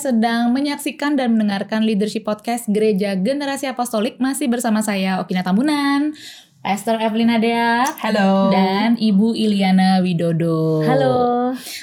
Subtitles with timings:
[0.00, 6.16] Sedang menyaksikan dan mendengarkan Leadership Podcast Gereja Generasi Apostolik masih bersama saya Okina Tambunan,
[6.60, 8.52] Pastor Evelyn Dea, Halo.
[8.52, 10.84] dan Ibu Iliana Widodo.
[10.84, 11.16] Halo.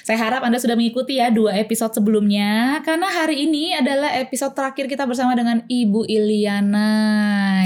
[0.05, 4.85] Saya harap Anda sudah mengikuti ya dua episode sebelumnya karena hari ini adalah episode terakhir
[4.85, 6.93] kita bersama dengan Ibu Iliana.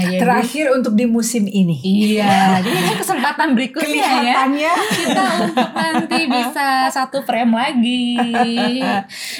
[0.02, 1.78] Jadi- Terakhir untuk di musim ini.
[2.16, 8.08] Iya, jadi ini kesempatan berikutnya ya Kelihatannya kita untuk nanti bisa satu frame lagi.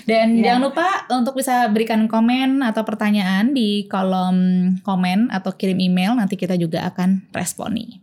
[0.04, 0.54] Dan Ya.
[0.54, 4.36] jangan lupa untuk bisa berikan komen atau pertanyaan di kolom
[4.78, 7.26] komen atau kirim email nanti kita juga akan
[7.62, 8.02] responi.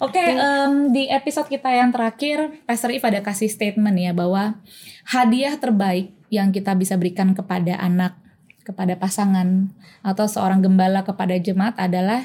[0.00, 4.60] Oke, em, di episode kita yang terakhir, Pastor If ada kasih statement ya bahwa
[5.08, 8.16] hadiah terbaik yang kita bisa berikan kepada anak,
[8.64, 12.24] kepada pasangan atau seorang gembala kepada jemaat adalah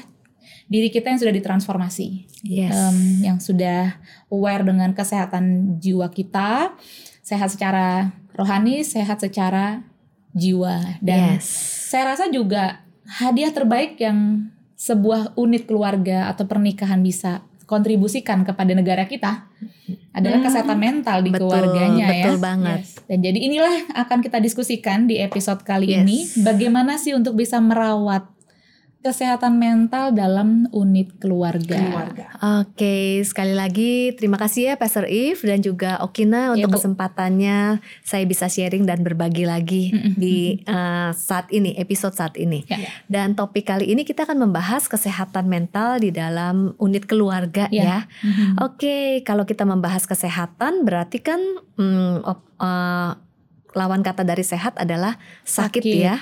[0.72, 2.72] diri kita yang sudah ditransformasi Yes.
[2.72, 3.98] em, yang sudah
[4.30, 6.72] aware dengan kesehatan jiwa kita,
[7.20, 9.82] sehat secara rohani, sehat secara
[10.32, 11.02] jiwa.
[11.02, 11.44] Dan yes.
[11.90, 12.86] saya rasa juga
[13.20, 19.48] hadiah terbaik yang sebuah unit keluarga atau pernikahan bisa kontribusikan kepada negara kita
[20.12, 20.46] adalah Hmm.
[20.46, 22.12] kesehatan mental di Betul, keluarganya ya.
[22.14, 22.80] betul banget.
[23.04, 25.98] Dan jadi inilah akan kita diskusikan di episode kali Yes.
[25.98, 28.28] ini bagaimana sih untuk bisa merawat
[29.06, 31.78] kesehatan mental dalam unit keluarga.
[31.78, 32.24] keluarga.
[32.60, 36.76] Oke, sekali lagi terima kasih ya Pastor If dan juga Okina Ya, untuk Bu.
[36.76, 42.66] kesempatannya saya bisa sharing dan berbagi lagi di uh, saat ini, episode saat ini.
[42.66, 42.82] Ya.
[43.06, 47.82] Dan topik kali ini kita akan membahas kesehatan mental di dalam unit keluarga Ya.
[47.82, 47.98] ya.
[48.20, 48.58] Mhm.
[48.60, 51.38] Oke, kalau kita membahas kesehatan berarti kan
[51.76, 53.12] hmm, op- eh,
[53.76, 56.00] lawan kata dari sehat adalah sakit, Sakit.
[56.00, 56.16] ya.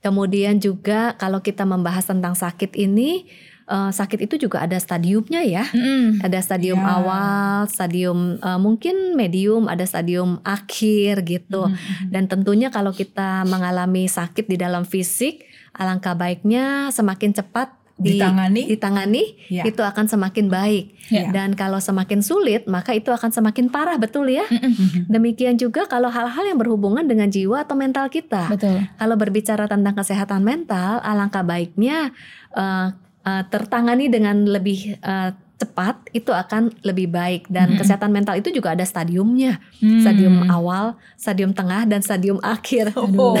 [0.00, 3.28] Kemudian juga kalau kita membahas tentang sakit ini,
[3.68, 5.68] eh, sakit itu juga ada stadiumnya ya.
[5.70, 6.24] Mm-mm.
[6.24, 6.88] Ada stadium Ya.
[6.96, 11.68] awal, stadium eh, mungkin medium, ada stadium akhir gitu.
[11.68, 12.08] Mhm.
[12.08, 15.44] Dan tentunya kalau kita mengalami sakit di dalam fisik,
[15.76, 18.62] alangkah baiknya semakin cepat di- Ditangani.
[18.68, 19.64] ditangani Ya.
[19.64, 20.84] itu akan semakin baik.
[21.06, 21.30] Ya.
[21.30, 24.44] Dan kalau semakin sulit, maka itu akan semakin parah, betul ya?
[24.44, 25.08] Mm-mm.
[25.08, 28.46] Demikian juga kalau hal-hal yang berhubungan dengan jiwa atau mental kita.
[28.46, 28.84] Betul.
[28.92, 32.12] Kalau berbicara tentang kesehatan mental, alangkah baiknya
[32.52, 32.88] eh,
[33.22, 37.48] eh, tertangani dengan lebih eh, cepat, itu akan lebih baik.
[37.48, 37.80] Dan Mm-mm.
[37.80, 40.04] kesehatan mental itu juga ada stadiumnya, Hmm.
[40.04, 42.92] stadium awal, stadium tengah, dan stadium akhir.
[42.96, 43.36] Oh.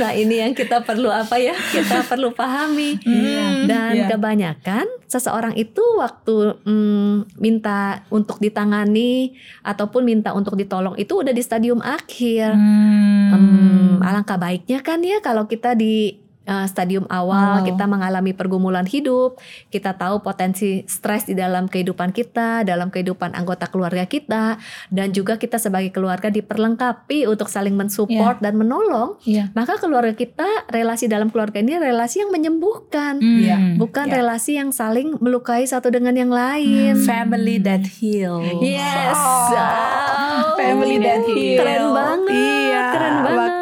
[0.00, 1.52] Nah ini yang kita perlu apa ya?
[1.52, 2.96] Kita perlu pahami.
[3.04, 3.68] Hmm.
[3.68, 4.06] Dan Iya.
[4.08, 11.42] kebanyakan seseorang itu waktu mm, minta untuk ditangani ataupun minta untuk ditolong itu udah di
[11.44, 12.56] stadium akhir.
[12.56, 13.28] Hmm.
[13.34, 17.66] Hmm, alangkah baiknya kan ya kalau kita di uh, stadium awal Wow.
[17.66, 19.36] kita mengalami pergumulan hidup,
[19.68, 24.56] kita tahu potensi stres di dalam kehidupan kita, dalam kehidupan anggota keluarga kita,
[24.88, 29.16] dan juga kita sebagai keluarga diperlengkapi untuk saling mensupport dan menolong.
[29.22, 29.50] Iya.
[29.52, 33.18] Maka keluarga kita, relasi dalam keluarga ini relasi yang menyembuhkan.
[33.18, 33.76] Iya.
[33.76, 34.14] bukan Ya.
[34.20, 37.00] relasi yang saling melukai satu dengan yang lain.
[37.02, 38.40] Family that heal.
[38.60, 39.16] Yes.
[39.16, 41.60] Oh, family that heal.
[41.60, 42.34] Keren banget.
[42.34, 42.84] Iya.
[42.92, 43.52] Keren banget.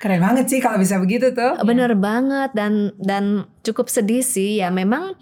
[0.00, 1.60] Keren banget sih kalau bisa begitu tuh.
[1.60, 5.12] Bener banget dan dan cukup sedih sih ya memang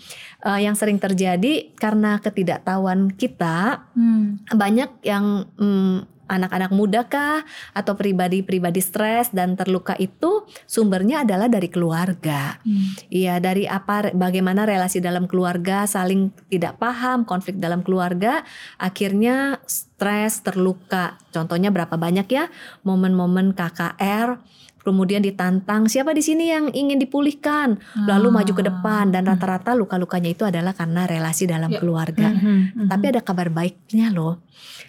[0.47, 4.39] eh, yang sering terjadi karena ketidaktahuan kita Hmm.
[4.55, 11.66] banyak yang mm, anak-anak muda kah atau pribadi-pribadi stres dan terluka itu sumbernya adalah dari
[11.72, 12.60] keluarga.
[12.62, 12.95] Hmm.
[13.09, 18.45] Iya, dari apa bagaimana relasi dalam keluarga saling tidak paham, konflik dalam keluarga,
[18.78, 21.19] akhirnya stres, terluka.
[21.33, 22.53] Contohnya berapa banyak ya
[22.87, 24.39] momen-momen KKR
[24.88, 27.76] kemudian ditantang siapa di sini yang ingin dipulihkan,
[28.09, 31.76] lalu maju ke depan dan rata-rata luka-lukanya itu adalah karena relasi dalam Ya.
[31.76, 32.32] keluarga.
[32.32, 32.88] Mhm.
[32.88, 34.41] Tapi ada kabar baiknya loh.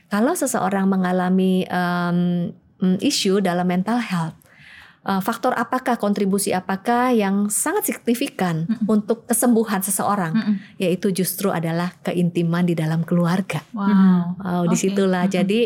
[0.07, 2.47] Kalau seseorang mengalami um,
[2.79, 4.39] mm, isu dalam mental health,
[5.09, 8.85] uh, faktor apakah, kontribusi apakah yang sangat signifikan Mm-mm.
[8.85, 10.56] untuk kesembuhan seseorang, Mm-mm.
[10.77, 13.65] yaitu justru adalah keintiman di dalam keluarga.
[13.73, 14.38] Wow.
[14.38, 14.77] Oh, Oke.
[14.77, 15.25] di situlah.
[15.25, 15.35] Mm-mm.
[15.41, 15.59] Jadi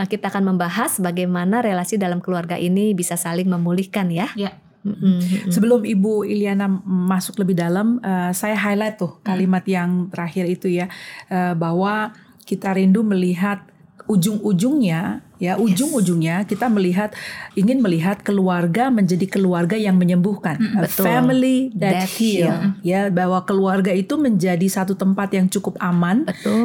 [0.00, 4.32] uh, kita akan membahas bagaimana relasi dalam keluarga ini bisa saling memulihkan ya.
[4.32, 4.56] Ya.
[4.86, 5.50] Mm-mm.
[5.52, 10.86] Sebelum Ibu Iliana masuk lebih dalam, eh, saya highlight tuh kalimat yang terakhir itu ya,
[11.28, 12.14] eh, bahwa
[12.46, 13.66] kita rindu melihat
[14.08, 17.12] ujung-ujungnya, ya ujung-ujungnya kita melihat
[17.54, 21.04] ingin melihat keluarga menjadi keluarga yang menyembuhkan, Mm, betul.
[21.04, 22.58] family that, That heal, heal.
[22.82, 26.24] ya bahwa keluarga itu menjadi satu tempat yang cukup aman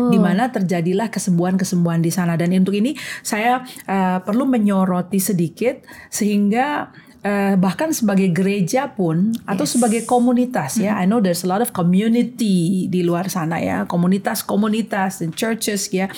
[0.09, 2.33] di mana terjadilah kesembuhan-kesembuhan di sana.
[2.33, 9.63] Dan untuk ini saya eh, perlu menyoroti sedikit sehingga eh, bahkan sebagai gereja pun atau
[9.63, 9.75] Yes.
[9.75, 15.23] sebagai komunitas ya I know there's a lot of community di luar sana ya komunitas-komunitas
[15.23, 16.11] dan churches ya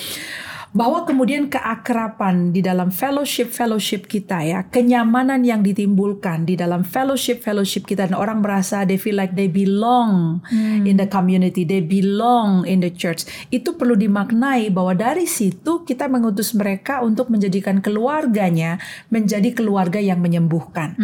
[0.75, 7.39] bahwa kemudian keakraban di dalam fellowship fellowship kita ya, kenyamanan yang ditimbulkan di dalam fellowship
[7.39, 10.43] fellowship kita dan orang merasa they feel like they belong
[10.83, 13.23] in the community, they belong in the church.
[13.47, 18.75] Itu perlu dimaknai bahwa dari situ kita mengutus mereka untuk menjadikan keluarganya
[19.07, 20.99] menjadi keluarga yang menyembuhkan.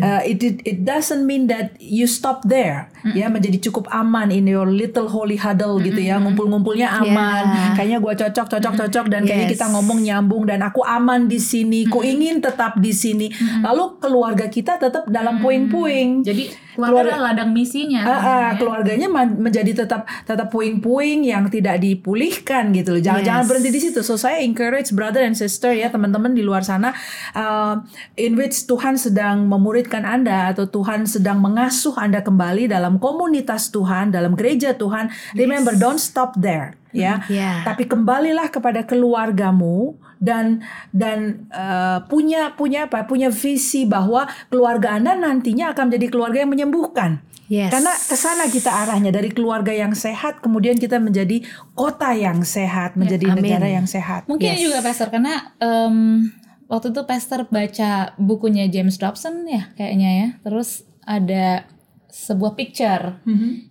[0.00, 4.48] Uh, it, it it doesn't mean that you stop there ya menjadi cukup aman in
[4.48, 7.44] your little holy huddle gitu ya, ngumpul-ngumpulnya aman.
[7.44, 7.74] Yeah.
[7.76, 9.54] Kayaknya gua cocok cocok cocok dan kayaknya Yes.
[9.56, 13.26] kita ngomong nyambung dan aku aman di sini, ku ingin tetap di sini.
[13.60, 16.20] Lalu keluarga kita tetap dalam puing-puing.
[16.20, 18.00] Jadi Keluarga- keluarga adalah ladang misinya.
[18.00, 18.52] Ah, ah, sebenarnya.
[18.56, 23.02] keluarganya menjadi tetap tetap puing-puing yang tidak dipulihkan gitu loh.
[23.02, 23.28] Jangan Yes.
[23.28, 24.00] jangan berhenti di situ.
[24.00, 26.96] So saya encourage brother and sister ya teman-teman di luar sana
[27.32, 27.80] uh,
[28.14, 34.10] in which Tuhan sedang memuridkan Anda atau Tuhan sedang mengasuh Anda kembali dalam komunitas Tuhan,
[34.10, 35.08] dalam gereja Tuhan.
[35.34, 37.24] Remember don't stop there ya.
[37.26, 37.64] Yeah.
[37.64, 40.62] Tapi kembalilah kepada keluargamu dan
[40.94, 43.04] dan uh, punya punya apa?
[43.08, 47.24] Punya visi bahwa keluarga Anda nantinya akan menjadi keluarga yang menyembuhkan.
[47.52, 47.68] Yes.
[47.68, 51.44] Karena ke sana kita arahnya dari keluarga yang sehat kemudian kita menjadi
[51.76, 53.44] kota yang sehat, menjadi Amin.
[53.44, 54.24] negara yang sehat.
[54.24, 54.62] Mungkin Yes.
[54.64, 56.32] juga Pastor karena em,
[56.70, 60.28] waktu itu Pastor baca bukunya James Dobson ya kayaknya ya.
[60.40, 61.68] Terus ada
[62.12, 63.20] sebuah picture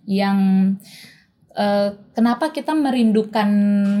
[0.06, 0.38] yang
[1.58, 3.48] eh, kenapa kita merindukan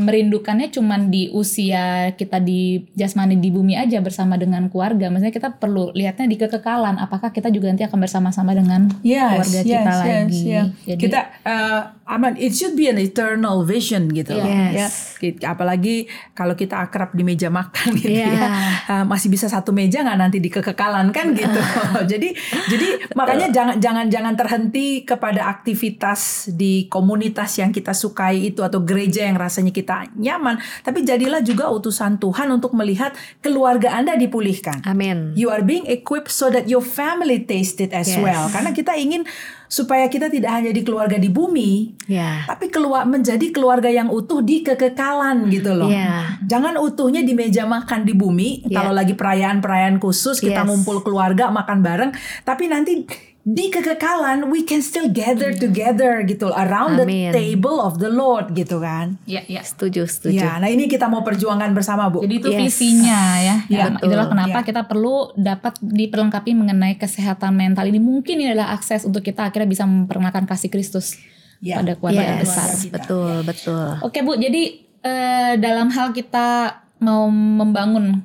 [0.04, 5.08] merindukannya cuman di usia kita di jasmani di bumi aja bersama dengan keluarga.
[5.08, 7.00] Maksudnya kita perlu lihatnya di kekekalan.
[7.00, 10.40] Apakah kita juga nanti akan bersama-sama dengan Yes, keluarga yes, kita yes, lagi?
[10.44, 10.66] yeah.
[10.84, 15.16] Jadi kita uh, aman it should be an eternal vision gitu loh, Yes.
[15.16, 15.48] ya.
[15.48, 16.04] Apalagi
[16.36, 18.28] kalau kita akrab di meja makan gitu Yeah.
[18.28, 18.48] ya.
[18.92, 21.60] Uh, masih bisa satu meja nggak nanti di kekekalan kan gitu.
[22.04, 22.28] jadi
[22.68, 28.82] jadi makanya jangan jangan jangan terhenti kepada aktivitas di komunitas yang kita sukai itu atau
[28.82, 34.82] gereja yang rasanya kita nyaman, tapi jadilah juga utusan Tuhan untuk melihat keluarga Anda dipulihkan.
[34.82, 35.38] Amin.
[35.38, 38.18] You are being equipped so that your family taste it as Yes.
[38.18, 38.50] well.
[38.50, 39.22] Karena kita ingin
[39.70, 42.44] supaya kita tidak hanya di keluarga di bumi, Ya.
[42.44, 45.88] tapi keluar menjadi keluarga yang utuh di kekekalan gitu loh.
[45.88, 46.44] Iya.
[46.44, 48.68] Jangan utuhnya di meja makan di bumi.
[48.68, 48.82] Iya.
[48.82, 50.68] Kalau lagi perayaan-perayaan khusus kita Yes.
[50.68, 52.10] ngumpul keluarga makan bareng,
[52.44, 53.06] tapi nanti
[53.42, 57.34] di kekekalan we can still gather together gitu around Amin.
[57.34, 59.18] the table of the Lord gitu kan.
[59.26, 59.66] ya ya.
[59.66, 60.38] Setuju, setuju.
[60.38, 62.22] Ya, nah ini kita mau perjuangkan bersama Bu.
[62.22, 62.60] Jadi itu Yes.
[62.62, 63.56] visinya ya.
[63.66, 64.06] Ya, Ya, betul.
[64.06, 64.62] itulah kenapa Ya.
[64.62, 67.98] kita perlu dapat diperlengkapi mengenai kesehatan mental ini.
[67.98, 71.18] Mungkin ini adalah akses untuk kita akhirnya bisa memperkenalkan kasih Kristus
[71.58, 71.82] Ya.
[71.82, 72.68] pada keluarga yang Yes, besar.
[72.70, 72.94] kita.
[72.94, 73.86] betul, betul.
[74.00, 74.62] Oke Bu, jadi
[75.02, 78.22] eh, dalam hal kita mau membangun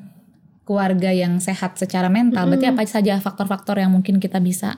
[0.61, 4.77] keluarga yang sehat secara mental, berarti apa saja faktor-faktor yang mungkin kita bisa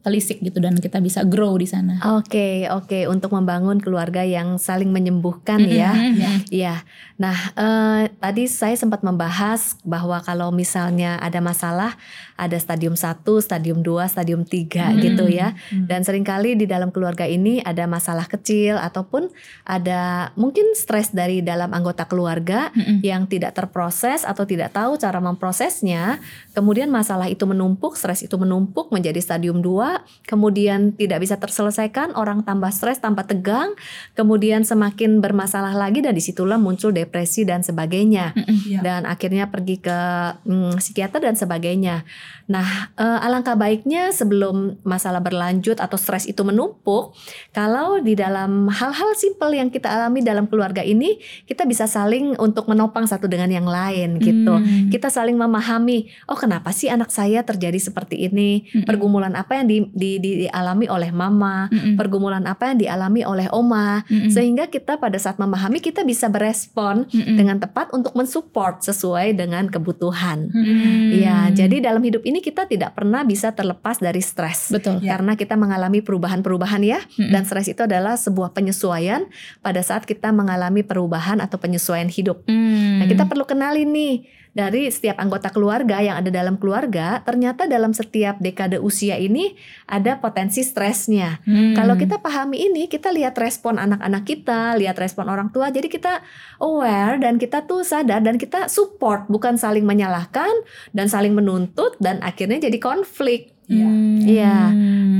[0.00, 2.00] telisik gitu dan kita bisa grow di sana.
[2.16, 5.92] Oke, oke, untuk membangun keluarga yang saling menyembuhkan ya.
[5.92, 6.48] Mhm.
[6.48, 6.82] Iya.
[7.20, 12.00] Nah, eh, tadi saya sempat membahas bahwa kalau misalnya ada masalah,
[12.40, 15.52] ada stadium 1, stadium 2, stadium 3 gitu ya.
[15.68, 19.28] Dan sering kali di dalam keluarga ini ada masalah kecil ataupun
[19.68, 23.04] ada mungkin stres dari dalam anggota keluarga Mm-mm.
[23.04, 26.16] yang tidak terproses atau tidak tahu cara memprosesnya.
[26.56, 29.89] Kemudian masalah itu menumpuk, stres itu menumpuk menjadi stadium 2,
[30.26, 33.74] kemudian tidak bisa terselesaikan, orang tambah stres, tambah tegang,
[34.14, 38.32] kemudian semakin bermasalah lagi dan di situlah muncul depresi dan sebagainya.
[38.66, 38.80] Ya.
[38.82, 39.98] Dan akhirnya pergi ke
[40.46, 42.06] mm, psikiater dan sebagainya.
[42.50, 47.14] Nah, eh, alangkah baiknya sebelum masalah berlanjut atau stres itu menumpuk,
[47.54, 52.66] kalau di dalam hal-hal simpel yang kita alami dalam keluarga ini, kita bisa saling untuk
[52.66, 54.54] menopang satu dengan yang lain gitu.
[54.58, 54.90] Hmm.
[54.90, 58.66] Kita saling memahami, oh kenapa sih anak saya terjadi seperti ini?
[58.66, 58.86] Mm-mm.
[58.86, 61.66] Pergumulan apa yang di, di- di- dialami oleh mama?
[61.72, 61.96] Mm-mm.
[61.96, 64.04] Pergumulan apa yang dialami oleh oma?
[64.04, 64.28] Mm-mm.
[64.28, 67.36] Sehingga kita pada saat memahami kita bisa berespon Mm-mm.
[67.40, 70.50] dengan tepat untuk mensupport sesuai dengan kebutuhan.
[70.50, 71.10] Hmm.
[71.14, 74.72] Ya, jadi dalam hidup ini kita tidak pernah bisa terlepas dari stres.
[74.72, 75.00] betul.
[75.00, 75.16] Ya.
[75.16, 77.30] Karena kita mengalami perubahan-perubahan ya, Mm-mm.
[77.32, 79.26] dan stres itu adalah sebuah penyesuaian
[79.64, 82.44] pada saat kita mengalami perubahan atau penyesuaian hidup.
[82.44, 83.02] Hmm.
[83.02, 87.94] Nah, kita perlu kenalin nih dari setiap anggota keluarga yang ada dalam keluarga, ternyata dalam
[87.94, 89.54] setiap dekade usia ini
[89.86, 91.38] ada potensi stresnya.
[91.46, 91.78] Hmm.
[91.78, 95.70] Kalau kita pahami ini, kita lihat respon anak-anak kita, lihat respon orang tua.
[95.70, 96.18] Jadi kita
[96.58, 100.50] aware dan kita tuh sadar dan kita support, bukan saling menyalahkan
[100.90, 103.54] dan saling menuntut dan akhirnya jadi konflik.
[103.70, 103.86] Iya.
[103.86, 104.18] Hmm.
[104.26, 104.56] Iya.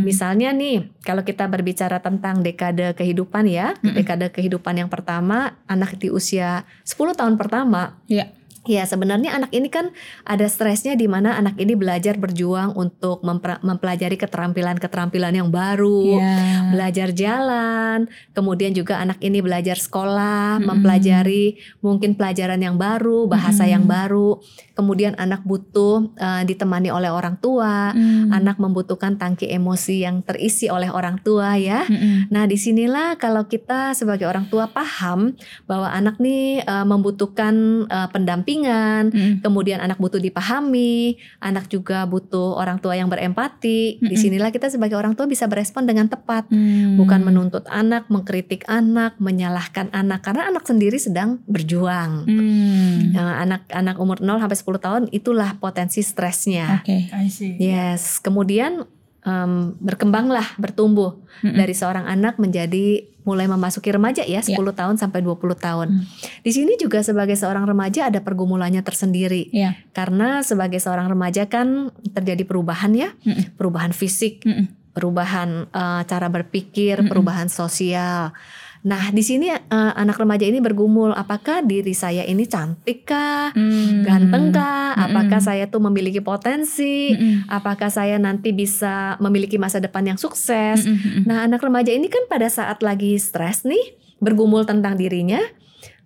[0.02, 3.94] Misalnya nih, kalau kita berbicara tentang dekade kehidupan ya, Mm-mm.
[3.94, 8.39] dekade kehidupan yang pertama, anak di usia 10 tahun pertama, Iya.
[8.70, 9.90] Ya sebenarnya anak ini kan
[10.22, 13.26] ada stresnya di mana anak ini belajar berjuang untuk
[13.66, 16.70] mempelajari keterampilan-keterampilan yang baru, Iya.
[16.70, 20.70] belajar jalan, kemudian juga anak ini belajar sekolah, Mm-mm.
[20.70, 23.74] mempelajari mungkin pelajaran yang baru, bahasa Mm-mm.
[23.74, 24.38] yang baru.
[24.78, 28.30] Kemudian anak butuh eh, ditemani oleh orang tua, Hmm.
[28.30, 31.82] anak membutuhkan tangki emosi yang terisi oleh orang tua ya.
[31.84, 32.30] Mm-mm.
[32.30, 35.34] Nah, di sinilah kalau kita sebagai orang tua paham
[35.66, 37.54] bahwa anak nih eh, membutuhkan
[37.88, 39.40] eh, pendampingan, Mm-mm.
[39.40, 43.96] kemudian anak butuh dipahami, anak juga butuh orang tua yang berempati.
[43.98, 44.10] Mm-mm.
[44.12, 46.98] Di sinilah kita sebagai orang tua bisa berespon dengan tepat, Hmm.
[46.98, 52.26] bukan menuntut anak, mengkritik anak, menyalahkan anak, karena anak sendiri sedang berjuang.
[52.26, 53.14] Hmm.
[53.14, 56.82] Nah, anak-anak umur 0 sampai 10 tahun itulah potensi stresnya.
[56.82, 57.08] Oke.
[57.10, 57.56] I see.
[57.56, 58.84] Yes, kemudian
[59.24, 61.56] em, berkembanglah, bertumbuh Mm-mm.
[61.56, 65.88] dari seorang anak menjadi mulai memasuki remaja ya, 10 tahun sampai 20 tahun.
[65.92, 66.04] Hmm.
[66.40, 69.52] Di sini juga sebagai seorang remaja ada pergumulannya tersendiri.
[69.52, 69.76] Iya.
[69.92, 73.60] Karena sebagai seorang remaja kan terjadi perubahan ya, Mm-mm.
[73.60, 74.96] perubahan fisik, Mm-mm.
[74.96, 77.10] perubahan eh, cara berpikir, Mm-mm.
[77.12, 78.32] perubahan sosial.
[78.80, 83.52] Nah, di sini eh, anak remaja ini bergumul, apakah diri saya ini cantik kah?
[83.52, 84.00] Hmm.
[84.00, 84.96] Ganteng kah?
[84.96, 85.04] Mm-mm.
[85.12, 87.12] Apakah saya tuh memiliki potensi?
[87.12, 87.44] Mm-mm.
[87.52, 90.88] Apakah saya nanti bisa memiliki masa depan yang sukses?
[90.88, 90.96] Mm-mm.
[90.96, 91.22] Mm-mm.
[91.28, 95.40] Nah, anak remaja ini kan pada saat lagi stres nih, bergumul tentang dirinya.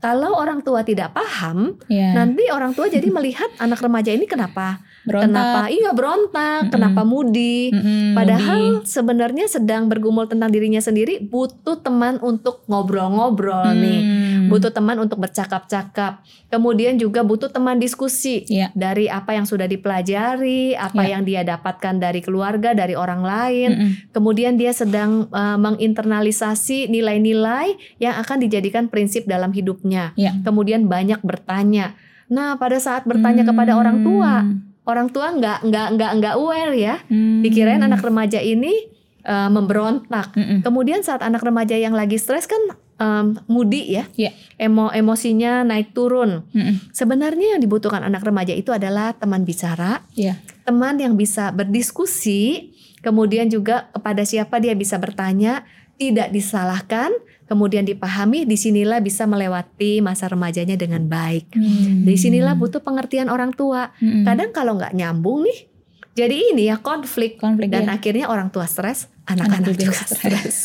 [0.02, 2.12] Kalau orang tua tidak paham, Iya.
[2.12, 4.85] nanti orang tua jadi melihat anak remaja ini kenapa?
[5.04, 5.28] Berontak.
[5.28, 5.61] Kenapa?
[5.68, 6.73] Iya, berontak, Mm-mm.
[6.73, 7.68] kenapa mudi?
[7.70, 8.16] Mm-mm.
[8.16, 8.88] Padahal Mudi.
[8.88, 14.00] sebenarnya sedang bergumul tentang dirinya sendiri, butuh teman untuk ngobrol-ngobrol nih.
[14.00, 14.49] Hmm.
[14.49, 16.25] Butuh teman untuk bercakap-cakap.
[16.49, 18.73] Kemudian juga butuh teman diskusi Iya.
[18.73, 21.11] dari apa yang sudah dipelajari, apa Iya.
[21.16, 23.70] yang dia dapatkan dari keluarga, dari orang lain.
[23.76, 23.90] Mm-mm.
[24.12, 30.12] Kemudian dia sedang uh, menginternalisasi nilai-nilai yang akan dijadikan prinsip dalam hidupnya.
[30.16, 30.40] Iya.
[30.44, 31.96] Kemudian banyak bertanya.
[32.28, 34.49] Nah, pada saat bertanya kepada orang tua,
[34.84, 37.00] orang tua nggak nggak nggak nggak aware ya.
[37.08, 37.40] Hmm.
[37.40, 40.36] Dikirain anak remaja ini uh, memberontak.
[40.36, 40.60] Mm-mm.
[40.62, 42.60] Kemudian saat anak remaja yang lagi stres kan
[43.00, 44.30] um, mudi ya, Iya.
[44.60, 46.46] emo emosinya naik turun.
[46.52, 46.92] Mm-mm.
[46.92, 50.38] Sebenarnya yang dibutuhkan anak remaja itu adalah teman bicara, Iya.
[50.68, 55.64] teman yang bisa berdiskusi, kemudian juga kepada siapa dia bisa bertanya,
[55.96, 57.10] tidak disalahkan,
[57.54, 61.54] kemudian dipahami, di sinilah bisa melewati masa remajanya dengan baik.
[61.54, 62.02] Hmm.
[62.02, 63.94] Di sinilah butuh pengertian orang tua.
[64.02, 64.26] Mm-mm.
[64.26, 65.70] Kadang kalau nggak nyambung nih,
[66.18, 67.38] jadi ini ya konflik.
[67.38, 67.94] konflik Dan ya.
[67.94, 70.18] akhirnya orang tua stres, Anak anak-anak juga juga stres.
[70.18, 70.58] stres.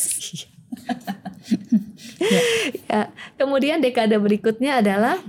[2.89, 5.21] Ya, Kemudian dekade berikutnya adalah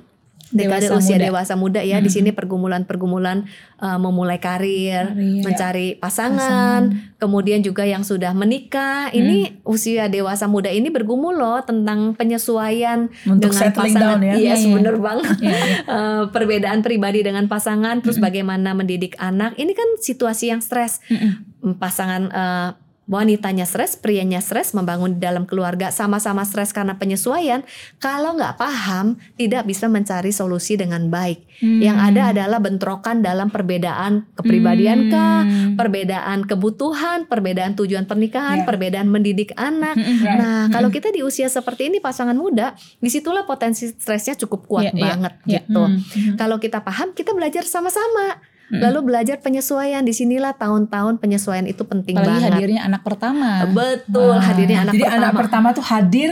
[0.51, 1.25] dekade Dewasa usia muda.
[1.25, 1.99] dewasa muda ya.
[1.99, 5.43] Di sini pergumulan-pergumulan uh, memulai karir, Karir.
[5.43, 9.11] mencari pasangan, kemudian juga yang sudah menikah.
[9.11, 14.19] Ini usia dewasa muda ini bergumul loh tentang penyesuaian Untuk dengan pasangan.
[14.19, 14.35] down ya.
[14.35, 14.75] Yes, Iya, iya.
[14.75, 15.37] bener banget.
[15.39, 15.77] Iya, iya.
[15.91, 19.55] Eh, perbedaan pribadi dengan pasangan, terus bagaimana mendidik anak.
[19.55, 20.99] Ini kan situasi yang stres.
[21.07, 21.77] Mm-mm.
[21.77, 22.71] Pasangan eh,
[23.11, 27.67] wanitanya stres, prianya stres, membangun di dalam keluarga sama-sama stres karena penyesuaian.
[27.99, 31.43] Kalau nggak paham, tidak bisa mencari solusi dengan baik.
[31.59, 31.83] Hmm.
[31.83, 35.75] Yang ada adalah bentrokan dalam perbedaan kepribadian kah, Hmm.
[35.75, 38.67] perbedaan kebutuhan, perbedaan tujuan pernikahan, Ya.
[38.69, 39.99] perbedaan mendidik anak.
[39.99, 40.23] Mm-mm.
[40.23, 40.39] Right.
[40.39, 44.85] Nah, kalau kita di usia seperti ini pasangan muda, di situlah potensi stresnya cukup kuat
[44.89, 45.61] Iya, iya, banget iya.
[45.67, 45.83] gitu.
[45.83, 46.35] Hmm, hmm.
[46.39, 48.39] Kalau kita paham, kita belajar sama-sama.
[48.71, 48.81] Mm-mm.
[48.81, 50.01] Lalu belajar penyesuaian.
[50.01, 52.51] Di sinilah tahun-tahun penyesuaian itu penting Apalagi banget.
[52.55, 53.67] hadirnya anak pertama.
[53.67, 54.41] Betul, Wah.
[54.41, 55.19] hadirnya anak Jadi pertama.
[55.21, 56.31] anak pertama tuh hadir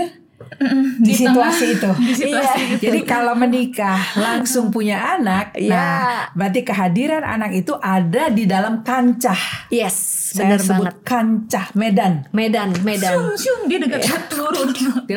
[0.98, 1.90] di, situasi itu.
[2.28, 2.76] Iya.
[2.78, 5.70] Jadi kalau menikah langsung punya anak, Iya.
[5.70, 5.98] nah
[6.32, 9.68] berarti kehadiran anak itu ada di dalam kancah.
[9.68, 9.94] Yes,
[10.32, 10.94] Saya benar sebut banget.
[11.02, 12.12] kancah Medan.
[12.30, 13.32] Medan, Medan.
[13.34, 14.16] Syung, dia dekat Iya.
[14.30, 14.62] peluru.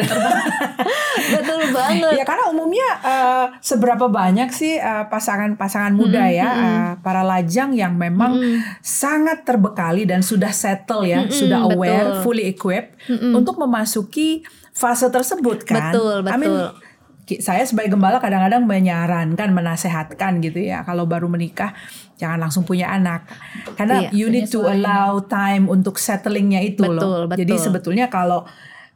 [1.31, 2.15] Betul banget.
[2.15, 7.95] Ya karena umumnya eh, seberapa banyak sih eh, pasangan-pasangan muda ya, eh, para lajang yang
[7.95, 8.39] memang
[8.79, 12.21] sangat terbekali dan sudah settle ya, Mm-mm, sudah aware, betul.
[12.23, 12.91] fully equipped
[13.31, 14.43] untuk memasuki
[14.81, 15.93] fase tersebut kan.
[15.93, 17.37] Betul, I mean, betul.
[17.37, 21.77] saya sebagai gembala kadang-kadang menyarankan, menasehatkan gitu ya, kalau baru menikah
[22.17, 23.29] jangan langsung punya anak,
[23.77, 27.29] karena Iya, you need to allow time untuk settlingnya itu loh.
[27.29, 27.65] Betul, Jadi betul.
[27.69, 28.45] sebetulnya kalau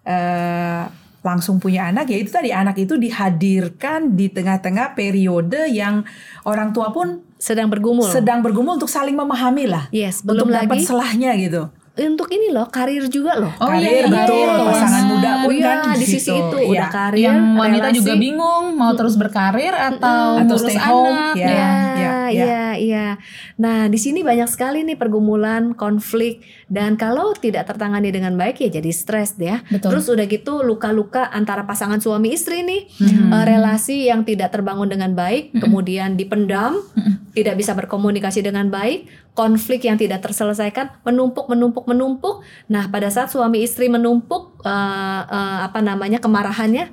[0.05, 0.83] eh,
[1.25, 6.05] langsung punya anak ya itu tadi anak itu dihadirkan di tengah-tengah periode yang
[6.45, 8.05] orang tua pun Sedang bergumul.
[8.05, 11.73] sedang bergumul untuk saling memahami lah, yes, untuk belum dapat lagi selahnya gitu.
[11.95, 13.55] Untuk ini loh karir juga loh.
[13.55, 15.09] Oh, iya, karir iya, betul iya, pasangan iya.
[15.09, 16.35] muda pun Iya, kan di sisi situ.
[16.35, 16.69] itu Iya.
[16.75, 17.97] udah karir, yang wanita relasi.
[17.97, 21.47] juga bingung mau terus berkarir atau Atau stay home, anak ya.
[21.47, 23.07] Iya, ya, iya, iya.
[23.55, 28.69] Nah, di sini banyak sekali nih pergumulan, konflik, dan kalau tidak tertangani dengan baik ya
[28.73, 29.63] jadi stres ya.
[29.71, 29.95] Betul.
[29.95, 32.91] Terus udah gitu luka-luka antara pasangan suami istri nih,
[33.31, 36.83] eh, relasi yang tidak terbangun dengan baik, kemudian dipendam,
[37.31, 42.41] tidak bisa berkomunikasi dengan baik, konflik yang tidak terselesaikan, menumpuk, menumpuk, menumpuk.
[42.71, 46.89] Nah, pada saat suami istri menumpuk eh, eh, apa namanya kemarahannya,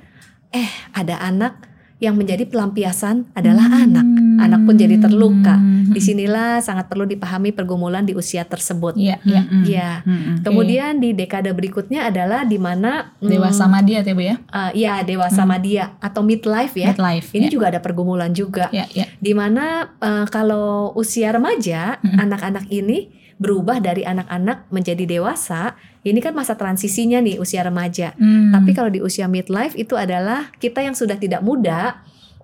[0.53, 1.72] eh ada anak
[2.03, 3.83] yang menjadi pelampiasan adalah Hmm.
[3.87, 4.07] anak.
[4.43, 5.55] Anak pun jadi terluka.
[5.55, 5.95] Hmm.
[5.95, 8.99] Di sinilah sangat perlu dipahami pergumulan di usia tersebut.
[8.99, 9.41] Iya, iya.
[9.63, 9.91] Ya.
[10.03, 10.43] Mm-mm.
[10.43, 14.35] Kemudian di dekade berikutnya adalah di mana Dewasa Madia ya Bu ya.
[14.35, 16.91] eh, ya dewasa madia atau midlife ya.
[16.91, 17.31] Midlife.
[17.31, 17.51] Ini ya.
[17.51, 18.67] juga ada pergumulan juga.
[18.75, 19.07] Ya, ya.
[19.15, 25.75] Di mana eh, kalau usia remaja, anak-anak ini berubah dari anak-anak menjadi dewasa.
[26.03, 28.11] Ini kan masa transisinya nih usia remaja.
[28.19, 28.51] Hmm.
[28.51, 32.03] Tapi kalau di usia midlife itu adalah kita yang sudah tidak muda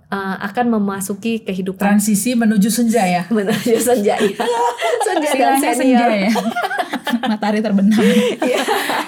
[0.10, 4.32] eh, akan memasuki kehidupan transisi menuju senja ya menuju senja ya.
[5.08, 5.76] senja dan senior.
[5.76, 6.32] senja ya.
[7.30, 7.98] Matahari terbenam.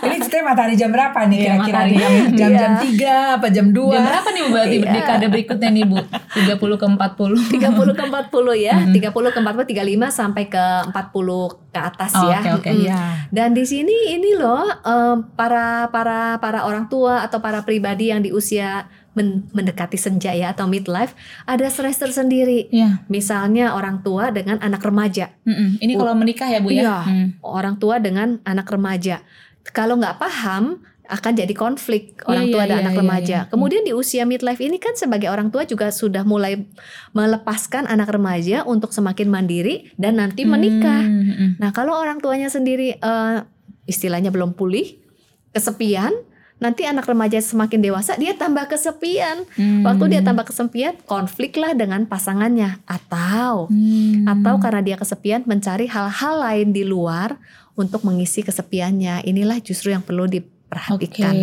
[0.02, 0.11] ini
[0.42, 1.92] ceritanya matahari jam berapa nih Iya, kira-kira matahari.
[1.92, 2.02] nih?
[2.02, 4.92] jam jam jam tiga apa jam dua Jam berapa nih Bu berarti Iya.
[4.92, 5.98] dekade berikutnya nih Bu?
[6.32, 7.40] 30 ke 40.
[7.52, 8.94] 30 ke 40 ya, Mhm.
[8.94, 12.40] 30 ke 40, 35 sampai ke 40 ke atas Oh, ya.
[12.40, 12.68] oke, oke.
[12.68, 12.84] Mm-mm.
[12.84, 13.00] Iya.
[13.30, 18.20] Dan di sini ini loh em, para para para orang tua atau para pribadi yang
[18.20, 21.12] di usia men- mendekati senja ya atau midlife
[21.44, 22.68] ada stres tersendiri.
[22.70, 23.04] Iya.
[23.08, 25.78] Misalnya orang tua dengan anak remaja, Mm-mm.
[25.78, 26.82] Ini kalau menikah ya Bu ya.
[26.82, 26.98] Iya.
[27.04, 27.28] Hmm.
[27.42, 29.20] orang tua dengan anak remaja.
[29.70, 33.38] Kalau nggak paham akan jadi konflik orang Iya, tua iya, dan iya, anak iya, remaja.
[33.44, 33.50] iya.
[33.52, 36.64] Kemudian di usia midlife ini kan sebagai orang tua juga sudah mulai
[37.12, 41.04] melepaskan anak remaja untuk semakin mandiri dan nanti menikah.
[41.04, 41.52] Hmm, hmm, hmm.
[41.60, 43.38] Nah, kalau orang tuanya sendiri eh,
[43.86, 45.04] istilahnya belum pulih,
[45.52, 46.16] kesepian,
[46.62, 49.44] nanti anak remaja semakin dewasa dia tambah kesepian.
[49.58, 49.84] Hmm.
[49.84, 54.24] Waktu dia tambah kesepian, konflik lah dengan pasangannya atau Hmm.
[54.30, 57.36] atau karena dia kesepian mencari hal-hal lain di luar
[57.76, 59.24] untuk mengisi kesepiannya.
[59.24, 61.34] Inilah justru yang perlu diperhatikan.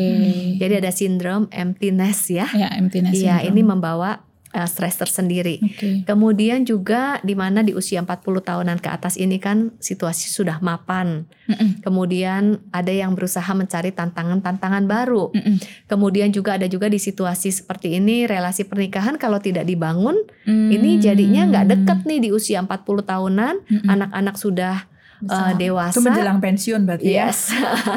[0.59, 2.47] Jadi ada sindrom emptiness ya.
[2.53, 5.61] Ya, emptiness Iya, ini membawa uh, stres tersendiri.
[5.61, 6.05] Oke.
[6.09, 11.29] Kemudian juga di mana di usia 40 tahunan ke atas ini kan situasi sudah mapan.
[11.49, 11.81] Mm-mm.
[11.85, 15.33] Kemudian ada yang berusaha mencari tantangan-tantangan baru.
[15.33, 15.57] Mm-mm.
[15.89, 20.17] Kemudian juga ada juga di situasi seperti ini relasi pernikahan kalau tidak dibangun
[20.49, 20.73] Hmm.
[20.73, 24.89] ini jadinya nggak deket nih di usia 40 tahunan, anak-anak sudah
[25.25, 25.99] uh, dewasa.
[25.99, 27.51] itu menjelang pensiun berarti ya Yes.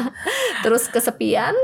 [0.64, 1.54] Terus kesepian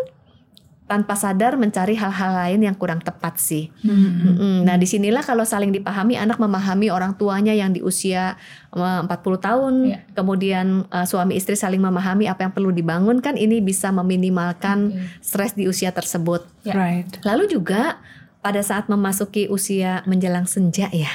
[0.88, 3.68] tanpa sadar mencari hal-hal lain yang kurang tepat sih.
[3.84, 4.24] Hmm.
[4.24, 4.56] Mm-mm.
[4.64, 8.40] Nah, di sinilah kalau saling dipahami, anak memahami orang tuanya yang di usia
[8.72, 9.98] uh, 40 tahun, Iya.
[10.16, 15.20] kemudian uh, suami istri saling memahami apa yang perlu dibangun kan ini bisa meminimalkan Oke.
[15.20, 16.48] stres di usia tersebut.
[16.64, 16.72] Ya.
[16.72, 18.00] right Lalu juga
[18.48, 21.12] pada saat memasuki usia menjelang senja ya,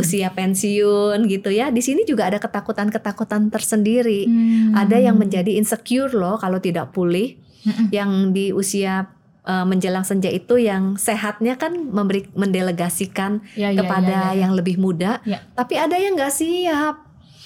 [0.00, 1.68] usia pensiun gitu ya.
[1.68, 4.24] Di sini juga ada ketakutan-ketakutan tersendiri.
[4.24, 4.72] Hmm.
[4.72, 7.36] Ada yang menjadi insecure loh kalau tidak pulih.
[7.68, 7.92] Mm-mm.
[7.92, 9.12] Yang di usia
[9.44, 14.40] uh, menjelang senja itu yang sehatnya kan memberi mendelegasikan Ya, ya, kepada ya, ya, ya.
[14.40, 15.20] yang lebih muda.
[15.28, 15.44] Ya.
[15.52, 17.03] Tapi ada yang nggak siap.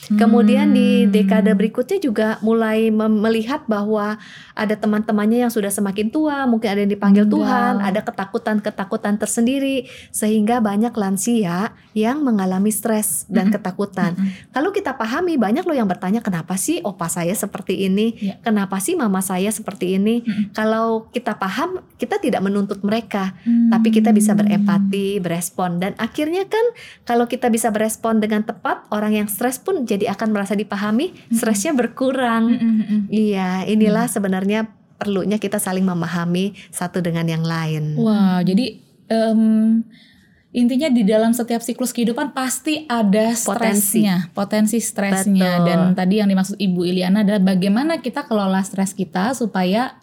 [0.08, 1.12] Kemudian di Hmm.
[1.12, 4.16] dekade berikutnya juga mulai melihat bahwa
[4.56, 7.44] ada teman-temannya yang sudah semakin tua, mungkin ada yang dipanggil Meninggal.
[7.44, 14.14] Tuhan, ada ketakutan-ketakutan tersendiri, sehingga banyak lansia yang mengalami stres dan ketakutan.
[14.54, 18.14] Kalau kita pahami, banyak loh yang bertanya, kenapa sih opa saya seperti ini?
[18.22, 18.34] Ya.
[18.40, 20.22] Kenapa sih mama saya seperti ini?
[20.54, 23.74] Kalau kita paham, kita tidak menuntut mereka, Hmm.
[23.74, 26.62] tapi kita bisa berempati, berespon, dan akhirnya kan
[27.02, 31.72] kalau kita bisa berespon dengan tepat, orang yang stres pun jadi akan merasa dipahami, stresnya
[31.72, 32.44] berkurang.
[32.54, 33.00] Mm-mm.
[33.08, 37.96] Iya, inilah sebenarnya perlunya kita saling memahami satu dengan yang lain.
[37.96, 39.82] Wow, jadi em,
[40.50, 44.02] intinya di dalam setiap siklus kehidupan pasti ada Potensi.
[44.02, 45.62] stresnya, potensi stresnya.
[45.62, 45.66] Betul.
[45.66, 49.98] Dan tadi yang dimaksud Ibu Iliana adalah bagaimana kita kelola stres kita supaya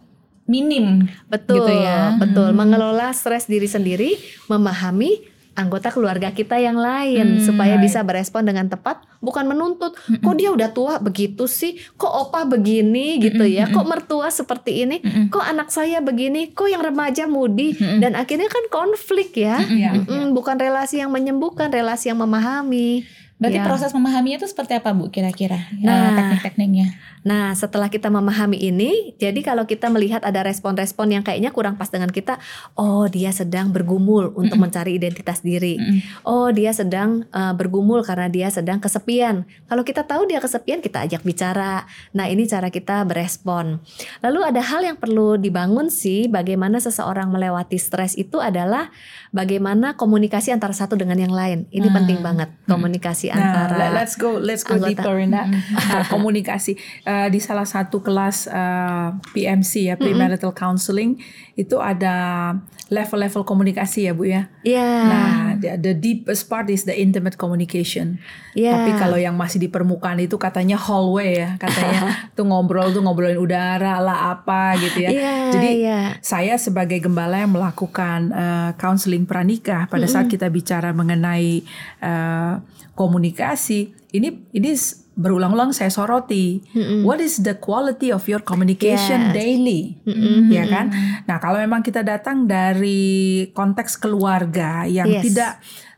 [0.46, 1.10] minim.
[1.26, 2.16] Betul, Gitu ya.
[2.16, 2.54] betul.
[2.54, 2.58] Hmm.
[2.62, 5.18] Mengelola stres diri sendiri, memahami
[5.56, 7.84] anggota keluarga kita yang lain Hmm, supaya right.
[7.84, 9.96] bisa berespon dengan tepat, bukan menuntut.
[9.96, 11.80] Kok dia udah tua begitu sih?
[11.96, 13.72] Kok opa begini gitu ya?
[13.72, 15.00] Kok mertua seperti ini?
[15.32, 16.52] Kok anak saya begini?
[16.52, 17.72] Kok yang remaja mudi?
[17.76, 19.64] Dan akhirnya kan konflik ya.
[19.64, 23.08] Mm-mm, bukan relasi yang menyembuhkan, relasi yang memahami.
[23.36, 23.68] Berarti Ya.
[23.68, 25.60] proses memahaminya itu seperti apa Bu kira-kira?
[25.84, 25.92] Nah.
[25.92, 26.88] Nah, teknik-tekniknya.
[27.26, 31.92] Nah, setelah kita memahami ini, jadi kalau kita melihat ada respon-respon yang kayaknya kurang pas
[31.92, 32.40] dengan kita,
[32.78, 35.76] oh dia sedang bergumul untuk mencari identitas diri.
[35.76, 36.00] Mm-mm.
[36.24, 39.44] Oh, dia sedang uh, bergumul karena dia sedang kesepian.
[39.68, 41.84] Kalau kita tahu dia kesepian, kita ajak bicara.
[42.14, 43.82] Nah, ini cara kita berespon.
[44.22, 48.94] Lalu ada hal yang perlu dibangun sih, bagaimana seseorang melewati stres itu adalah
[49.34, 51.68] bagaimana komunikasi antara satu dengan yang lain.
[51.68, 51.96] Ini Hmm.
[52.00, 54.90] penting banget komunikasi Nah, antara let- let's go let's go anggota.
[54.92, 55.48] deeper in that.
[55.48, 61.18] Nah, komunikasi Eh, di salah satu kelas eh, PMC ya premarital counseling
[61.54, 62.52] itu ada
[62.86, 64.46] level-level komunikasi ya Bu ya.
[64.62, 64.90] Iya.
[65.06, 68.20] Nah, the, the deepest part is the intimate communication.
[68.54, 68.78] Iya.
[68.78, 73.40] Tapi kalau yang masih di permukaan itu katanya hallway ya, katanya tuh ngobrol tuh ngobrolin
[73.40, 75.10] udara lah apa gitu ya.
[75.10, 76.00] Iya, Jadi iya.
[76.20, 81.64] saya sebagai gembala yang melakukan eh, counseling pranikah pada saat kita bicara mengenai
[82.02, 82.54] eh,
[82.96, 84.72] komunikasi, ini ini
[85.16, 86.60] berulang-ulang saya soroti.
[87.04, 89.36] What is the quality of your communication Yes.
[89.36, 89.82] daily?
[90.52, 90.92] Ya kan?
[91.24, 95.24] Nah, kalau memang kita datang dari konteks keluarga yang Yes.
[95.32, 95.52] tidak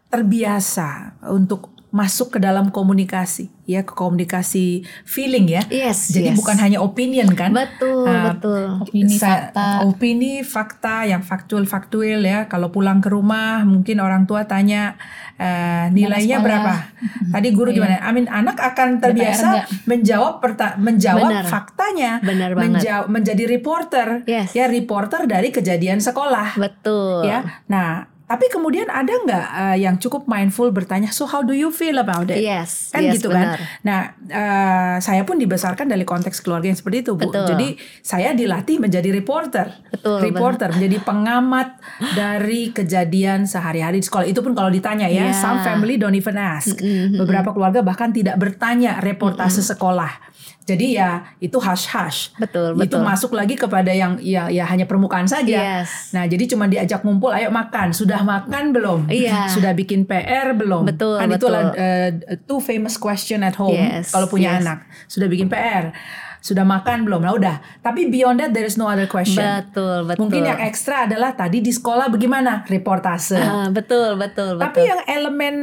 [0.08, 4.66] terbiasa untuk masuk ke dalam komunikasi, ya ke komunikasi
[5.02, 5.66] feeling ya.
[5.68, 6.38] Yes, Jadi yes.
[6.38, 7.50] bukan hanya opinion kan?
[7.50, 8.78] Betul, Ah, betul.
[8.80, 9.82] Opini, fakta.
[9.82, 12.46] opini fakta yang faktual-faktual ya.
[12.46, 14.94] Kalau pulang ke rumah mungkin orang tua tanya
[15.36, 16.74] eh, nilainya berapa.
[17.34, 17.98] Tadi guru gimana?
[18.00, 21.46] Amin anak akan terbiasa menjawab perta- menjawab Benar.
[21.46, 22.64] faktanya, Benar banget.
[22.78, 24.08] menja- menjadi reporter.
[24.24, 24.54] Yes.
[24.54, 26.54] Ya reporter dari kejadian sekolah.
[26.54, 27.26] Betul.
[27.26, 27.42] Ya.
[27.66, 31.96] Nah, tapi kemudian ada nggak eh, yang cukup mindful bertanya, so how do you feel
[31.96, 32.44] about it?
[32.44, 33.56] Yes, kan yes, gitu benar.
[33.56, 33.60] kan.
[33.88, 37.32] Nah, eh, saya pun dibesarkan dari konteks keluarga yang seperti itu, Bu.
[37.32, 37.48] Betul.
[37.56, 39.72] Jadi saya dilatih menjadi reporter.
[39.88, 41.80] Betul, Reporter menjadi pengamat
[42.20, 44.28] dari kejadian sehari-hari di sekolah.
[44.28, 45.34] Itu pun kalau ditanya ya, Iya.
[45.34, 46.76] some family don't even ask.
[47.16, 50.37] Beberapa keluarga bahkan tidak bertanya reportase sekolah.
[50.68, 52.20] Jadi ya itu hush hush.
[52.36, 53.08] Betul, Itu betul.
[53.08, 55.80] masuk lagi kepada yang ya ya hanya permukaan saja.
[55.80, 56.12] Yes.
[56.12, 57.96] Nah, jadi cuma diajak ngumpul, ayo makan.
[57.96, 59.08] Sudah makan belum?
[59.08, 59.48] Iya.
[59.56, 60.84] Sudah bikin PR belum?
[60.84, 61.56] Betul, Kan betul.
[61.56, 62.10] itulah uh,
[62.44, 64.68] two famous question at home Yes, kalau punya yes.
[64.68, 64.80] anak.
[65.08, 65.96] Sudah bikin PR,
[66.40, 67.22] sudah makan belum?
[67.22, 67.56] Nah udah.
[67.80, 69.42] Tapi beyond that there is no other question.
[69.42, 70.22] Betul, betul.
[70.22, 73.36] Mungkin yang ekstra adalah tadi di sekolah bagaimana reportase.
[73.36, 74.64] Ah, betul, betul, betul.
[74.64, 75.56] Tapi yang elemen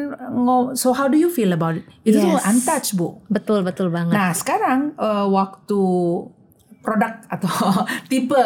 [0.72, 1.84] so how do you feel about it?
[2.02, 2.44] Itu tuh Yes.
[2.44, 3.22] untouched bu.
[3.26, 4.12] betul, betul banget.
[4.12, 5.80] Nah sekarang eh, waktu
[6.80, 7.48] produk atau
[8.10, 8.36] tipe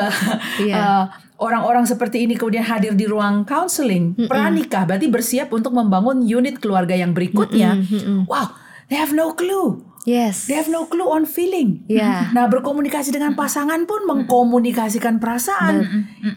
[0.61, 0.75] Iya.
[0.75, 1.05] eh,
[1.39, 6.93] orang-orang seperti ini kemudian hadir di ruang counseling pranikah berarti bersiap untuk membangun unit keluarga
[6.93, 7.79] yang berikutnya.
[8.27, 8.55] Wow,
[8.87, 9.83] they have no clue.
[10.03, 10.47] Yes.
[10.47, 11.83] They have no clue on feeling.
[11.87, 12.31] Iya.
[12.31, 15.83] Nah, berkomunikasi dengan pasangan pun mengkomunikasikan perasaan.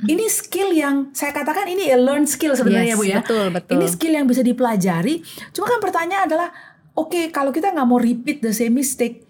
[0.04, 3.18] Ini skill yang saya katakan ini a learned skill sebenarnya Yes, Bu ya.
[3.22, 3.72] betul, betul.
[3.76, 5.22] Ini skill yang bisa dipelajari.
[5.52, 6.50] Cuma kan pertanyaan adalah,
[6.94, 9.26] oke kalau kita nggak mau repeat the same mistake,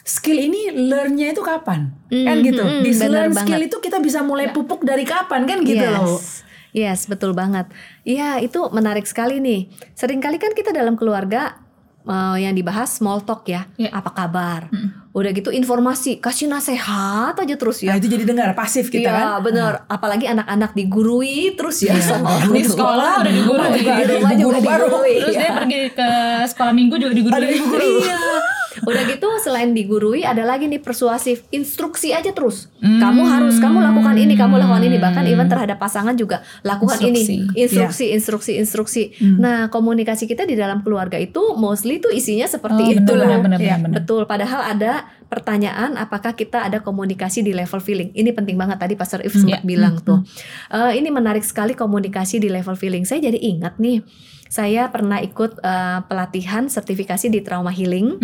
[0.00, 1.92] skill ini learn-nya itu kapan?
[2.06, 2.62] kan Mm, gitu.
[2.62, 3.68] mm, This learn skill banget.
[3.72, 5.94] itu kita bisa mulai pupuk dari kapan kan gitu yes.
[5.96, 6.20] loh.
[6.74, 7.70] Yes, betul banget.
[8.02, 9.70] Iya, itu menarik sekali nih.
[9.94, 11.62] Seringkali kan kita dalam keluarga
[12.04, 13.64] eh, yang dibahas small talk ya.
[13.74, 13.90] Iya.
[13.90, 14.68] Apa kabar?
[15.10, 18.02] Udah gitu informasi, kasih nasihat aja terus Nah, ya.
[18.02, 19.42] itu jadi dengar pasif kita Iya, kan.
[19.42, 19.72] bener.
[19.86, 21.94] Apalagi anak-anak digurui terus ya.
[21.94, 22.66] Iya, sama guru guru.
[22.68, 23.78] sekolah udah digurui.
[23.78, 24.84] Di rumah juga guru baru.
[24.84, 25.16] digurui.
[25.20, 26.08] Terus dia pergi ke
[26.50, 27.36] sekolah minggu juga digurui.
[27.36, 27.86] Ada ibu guru.
[28.02, 28.18] Iya.
[28.82, 32.66] Udah gitu selain digurui ada lagi nih persuasif, instruksi aja terus.
[32.78, 34.98] Kamu harus, kamu lakukan ini, kamu lakukan ini.
[34.98, 37.34] Bahkan even terhadap pasangan juga lakukan Instruksi.
[37.34, 39.02] ini, instruksi, instruksi, instruksi.
[39.36, 43.00] Nah komunikasi kita di dalam keluarga itu mostly tuh isinya seperti Oh, itu.
[43.00, 43.40] betul, benar, Iya.
[43.40, 43.90] benar, benar.
[44.00, 44.22] Betul.
[44.24, 44.92] Padahal ada
[45.34, 48.14] pertanyaan apakah kita ada komunikasi di level feeling.
[48.14, 50.22] Ini penting banget tadi Pastor If sempat bilang tuh.
[50.70, 53.02] Eh, ini menarik sekali komunikasi di level feeling.
[53.02, 54.06] Saya jadi ingat nih.
[54.46, 58.22] Saya pernah ikut eh, pelatihan sertifikasi di trauma healing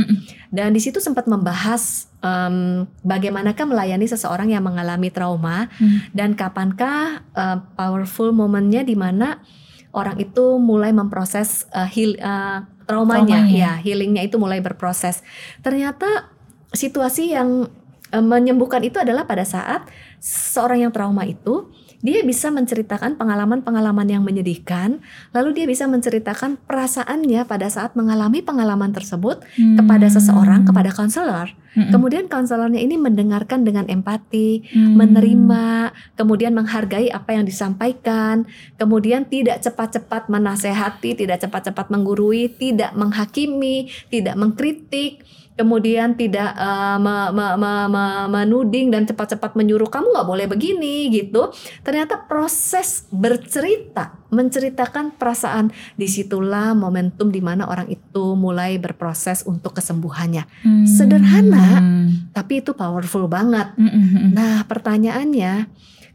[0.49, 6.07] dan di situ sempat membahas em, bagaimanakah melayani seseorang yang mengalami trauma Hmm.
[6.14, 9.42] dan kapankah eh, powerful momennya di mana
[9.90, 13.51] orang itu mulai memproses eh, heal, eh, traumanya, Traumanya.
[13.51, 15.27] ya healingnya itu mulai berproses.
[15.61, 16.31] Ternyata
[16.72, 17.68] situasi yang
[18.14, 19.87] eh, menyembuhkan itu adalah pada saat
[20.20, 25.04] seorang yang trauma itu dia bisa menceritakan pengalaman-pengalaman yang menyedihkan,
[25.37, 31.52] lalu dia bisa menceritakan perasaannya pada saat mengalami pengalaman tersebut kepada seseorang, kepada konselor.
[31.76, 31.92] Mm-mm.
[31.92, 34.96] Kemudian konselornya ini mendengarkan dengan empati, Hmm.
[34.96, 38.48] menerima, kemudian menghargai apa yang disampaikan,
[38.80, 45.22] kemudian tidak cepat-cepat menasehati, tidak cepat-cepat menggurui, tidak menghakimi, tidak mengkritik,
[45.61, 51.12] kemudian tidak eh, me- me- me- me- menuding dan cepat-cepat menyuruh kamu nggak boleh begini
[51.12, 51.53] gitu.
[51.81, 59.75] Ternyata proses bercerita menceritakan perasaan di situlah momentum di mana orang itu mulai berproses untuk
[59.75, 60.87] kesembuhannya Hmm.
[60.87, 61.83] Sederhana.
[62.31, 64.31] tapi itu powerful banget Mm, mm, mm.
[64.31, 65.66] nah pertanyaannya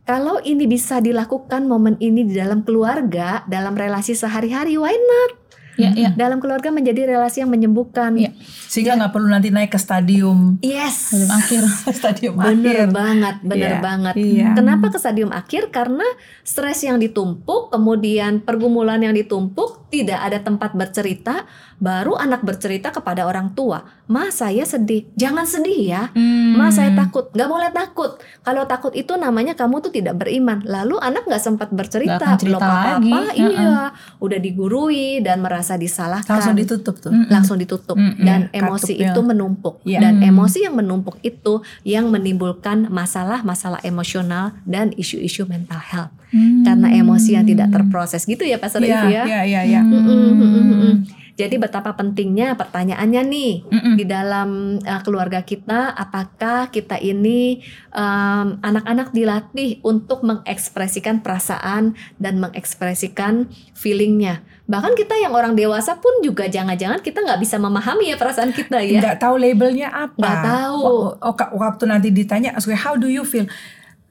[0.02, 5.32] kalau ini bisa dilakukan momen ini di dalam keluarga dalam relasi sehari-hari why not
[5.76, 6.10] Ya, ya.
[6.12, 8.32] dalam keluarga menjadi relasi yang menyembuhkan Iya.
[8.66, 11.62] Sehingga nggak perlu nanti naik ke stadium yes Belum akhir.
[12.00, 12.90] stadium Bener akhir.
[12.90, 14.14] banget, bener Iya, banget.
[14.16, 14.48] iya.
[14.54, 15.70] Kenapa ke stadium akhir?
[15.70, 16.06] Karena
[16.42, 23.24] stres yang ditumpuk, kemudian pergumulan yang ditumpuk, tidak ada tempat bercerita, baru anak bercerita kepada
[23.24, 23.80] orang tua.
[24.06, 25.10] Ma, saya sedih.
[25.14, 26.04] Jangan sedih ya.
[26.12, 26.54] Hmm.
[26.54, 27.32] Ma, saya takut.
[27.32, 28.16] Gak boleh takut.
[28.42, 30.62] Kalau takut itu namanya kamu tuh tidak beriman.
[30.62, 32.38] Lalu anak gak sempat bercerita.
[32.38, 33.02] Belum apa-apa.
[33.02, 33.42] lagi.
[33.42, 33.90] Iya.
[34.18, 37.10] Udah digurui dan merasa disalahkan Langsung ditutup tuh.
[37.10, 37.30] Mm-mm.
[37.30, 38.22] langsung ditutup Mm-mm.
[38.22, 39.10] dan Iya, emosi katupnya.
[39.10, 40.00] itu menumpuk Iya.
[40.00, 41.54] dan emosi yang menumpuk itu
[41.84, 46.66] yang menimbulkan masalah-masalah emosional dan isu-isu mental health Hmm.
[46.66, 49.24] karena emosi yang tidak terproses gitu ya Pastor Iya, Ivi ya.
[49.24, 49.82] iya, iya, iya.
[49.86, 50.94] Mm-mm.
[51.36, 53.96] Jadi betapa pentingnya pertanyaannya nih Mm-mm.
[54.00, 57.60] di dalam uh, keluarga kita apakah kita ini
[57.92, 66.26] um, anak-anak dilatih untuk mengekspresikan perasaan dan mengekspresikan feelingnya bahkan kita yang orang dewasa pun
[66.26, 70.18] juga jangan-jangan kita nggak bisa memahami ya perasaan kita ya Nggak tahu labelnya apa.
[70.18, 70.82] Nggak tahu.
[70.82, 73.46] Oh, waktu nanti ditanya, "So, how do you feel?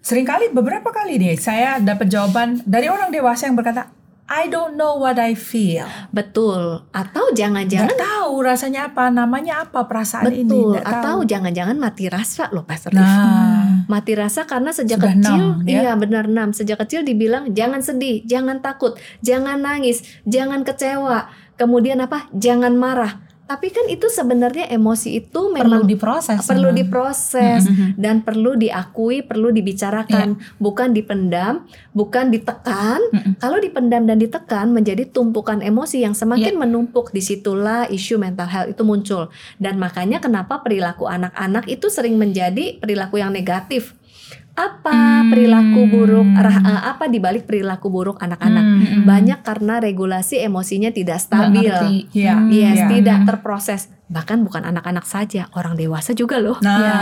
[0.05, 3.91] Seringkali beberapa kali nih saya dapat jawaban dari orang dewasa yang berkata,
[4.25, 5.85] I don't know what I feel.
[6.09, 10.49] betul atau Nggak jangan-jangan tahu rasanya apa, namanya apa perasaan ini.
[10.49, 11.29] betul atau tahu.
[11.29, 12.97] jangan-jangan mati rasa loh Pastor.
[12.97, 15.85] Nah, mati rasa karena sejak Sudah kecil numb, ya?
[15.85, 21.29] iya benar enam sejak kecil dibilang jangan sedih jangan takut jangan nangis jangan kecewa
[21.61, 26.41] kemudian apa jangan marah tapi kan itu sebenarnya emosi itu perlu memang diproses.
[26.49, 26.81] perlu memang.
[26.81, 28.01] diproses Mhm.
[28.01, 33.05] dan perlu diakui perlu dibicarakan bukan dipendam bukan ditekan
[33.37, 38.73] kalau dipendam dan ditekan menjadi tumpukan emosi yang semakin menumpuk di situlah isu mental health
[38.73, 39.29] itu muncul
[39.61, 43.93] dan makanya kenapa perilaku anak-anak itu sering menjadi perilaku yang negatif
[44.55, 45.35] apa Hmm.
[45.35, 49.03] perilaku buruk rah- eh, apa dibalik perilaku buruk anak-anak Mm-mm.
[49.03, 51.75] banyak karena regulasi emosinya tidak stabil.
[52.15, 52.39] Iya.
[52.39, 52.49] Hmm.
[52.49, 52.87] yes Iya.
[52.89, 56.95] tidak terproses bahkan bukan anak-anak saja orang dewasa juga loh Nah, Iya.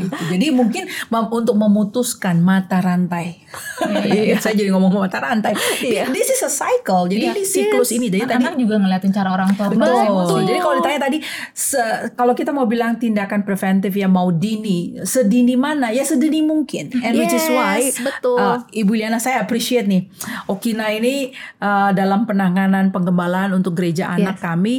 [0.00, 0.22] itu.
[0.32, 0.88] jadi mungkin
[1.28, 3.44] untuk memutuskan mata rantai.
[3.84, 4.38] Iya.
[4.42, 5.52] Saya jadi ngomong mata rantai.
[5.78, 6.08] Iya.
[6.08, 7.04] This is a cycle.
[7.06, 7.32] Jadi Iya.
[7.32, 7.96] ini siklus Yes.
[7.96, 8.06] ini.
[8.08, 9.84] Jadi tadi Anak-anak juga ngeliatin cara orang tua Betul.
[10.02, 10.34] emosi.
[10.46, 11.18] Jadi kalau ditanya tadi,
[11.52, 11.76] se-
[12.12, 15.90] kalau kita mau bilang tindakan preventif yang mau dini, sedini mana?
[15.90, 16.88] Ya sedini mungkin.
[16.96, 20.08] And which is why Yes, betul uh, Ibu Liana saya appreciate nih.
[20.46, 24.42] Okina ini uh, dalam penanganan penggembalaan untuk gereja anak Yes.
[24.42, 24.74] kami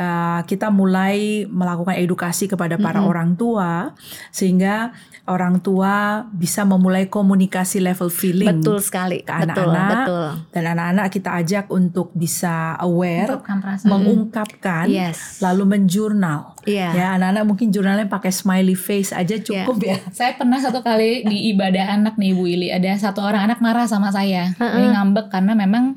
[0.00, 3.10] uh, kita mulai melakukan edukasi kepada para Mm-mm.
[3.12, 3.92] orang tua
[4.32, 4.96] sehingga
[5.28, 9.20] orang tua bisa memulai komunikasi level feeling betul sekali.
[9.22, 10.06] ke betul anak-anak.
[10.08, 10.28] betul.
[10.56, 13.38] dan anak-anak kita ajak untuk bisa aware
[13.84, 15.38] mengungkapkan yes.
[15.44, 16.56] lalu menjurnal.
[16.64, 16.88] Iya.
[16.92, 19.96] Ya anak-anak mungkin jurnalnya pakai smiley face aja cukup ya.
[20.18, 23.86] Saya pernah satu kali di ibadah anak nih Bu Ili, ada satu orang anak marah
[23.86, 24.52] sama saya.
[24.56, 25.96] Dia ngambek karena memang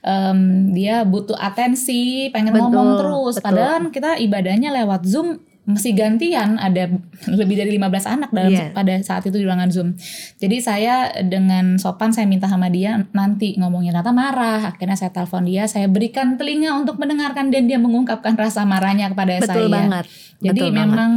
[0.00, 0.38] em,
[0.70, 3.34] dia butuh atensi, pengen Betul, ngomong terus.
[3.36, 3.46] betul.
[3.46, 6.88] Padahal kita ibadahnya lewat Zoom masih gantian ada
[7.28, 8.72] lebih dari 15 anak dalam Iya.
[8.72, 9.92] pada saat itu di ruangan Zoom.
[10.36, 14.72] Jadi saya dengan sopan saya minta sama dia nanti ngomongnya ternyata marah.
[14.72, 19.44] Akhirnya saya telepon dia, saya berikan telinga untuk mendengarkan dan dia mengungkapkan rasa marahnya kepada
[19.44, 19.68] betul saya.
[19.68, 20.04] banget
[20.40, 20.80] Jadi betul banget.
[20.88, 21.10] memang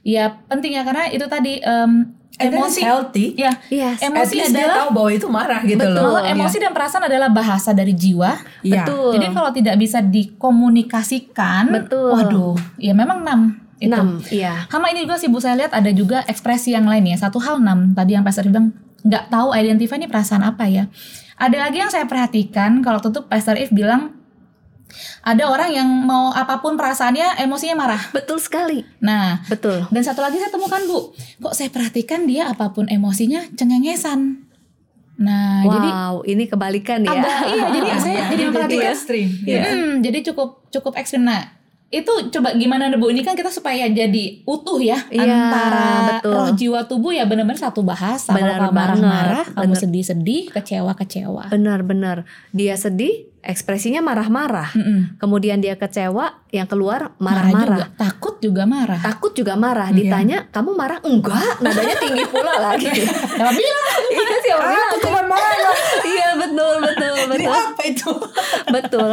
[0.00, 4.56] ya penting ya karena itu tadi em, And emosi healthy ya yes at emosi least
[4.56, 6.00] dia adalah tahu bahwa itu marah gitu Betul.
[6.00, 8.40] loh emosi dan perasaan adalah bahasa dari jiwa.
[8.64, 8.88] Iya.
[8.88, 12.10] betul Jadi kalau tidak bisa dikomunikasikan, Betul.
[12.16, 13.40] waduh, ya memang enam
[13.80, 13.92] itu.
[13.92, 17.16] enam iya Sama ini juga sih Bu saya lihat ada juga ekspresi yang lain ya.
[17.16, 20.88] Satu hal enam tadi yang Pastor bilang nggak tahu identify ini perasaan apa ya.
[21.40, 24.19] Ada lagi yang saya perhatikan kalau tutup Pastor If bilang
[25.22, 28.02] ada orang yang mau apa pun perasaannya emosinya marah.
[28.10, 32.72] betul sekali Nah, betul dan satu lagi saya temukan Bu, kok saya perhatikan dia apa
[32.72, 34.46] pun emosinya cengengesan.
[35.20, 39.60] Nah, jadi wow ini kebalikan ya agak iya jadi saya jadi Jadi memperhatikan ekstrim Iya.
[39.68, 41.28] Hmm, jadi cukup cukup ekstrim.
[41.28, 41.59] Nah,
[41.90, 43.10] itu coba gimana Bu?
[43.10, 46.32] Ini kan kita supaya jadi utuh ya Iya, antara betul.
[46.32, 48.30] roh jiwa tubuh ya benar-benar satu bahasa.
[48.30, 51.50] Benar Kalau kamu marah-marah, kamu sedih-sedih, kecewa-kecewa.
[51.50, 55.16] benar-benar dia sedih ekspresinya marah-marah Mm-mm.
[55.16, 59.00] kemudian dia kecewa yang keluar Marah marah-marah takut juga marah.
[59.00, 59.96] takut juga marah Iya.
[59.96, 62.92] ditanya kamu marah enggak nadanya tinggi pula lagi
[63.40, 65.72] Tapi bilang iya sih orang bilang aku cuma marah
[66.12, 68.12] iya betul betul jadi betul apa itu
[68.74, 69.10] betul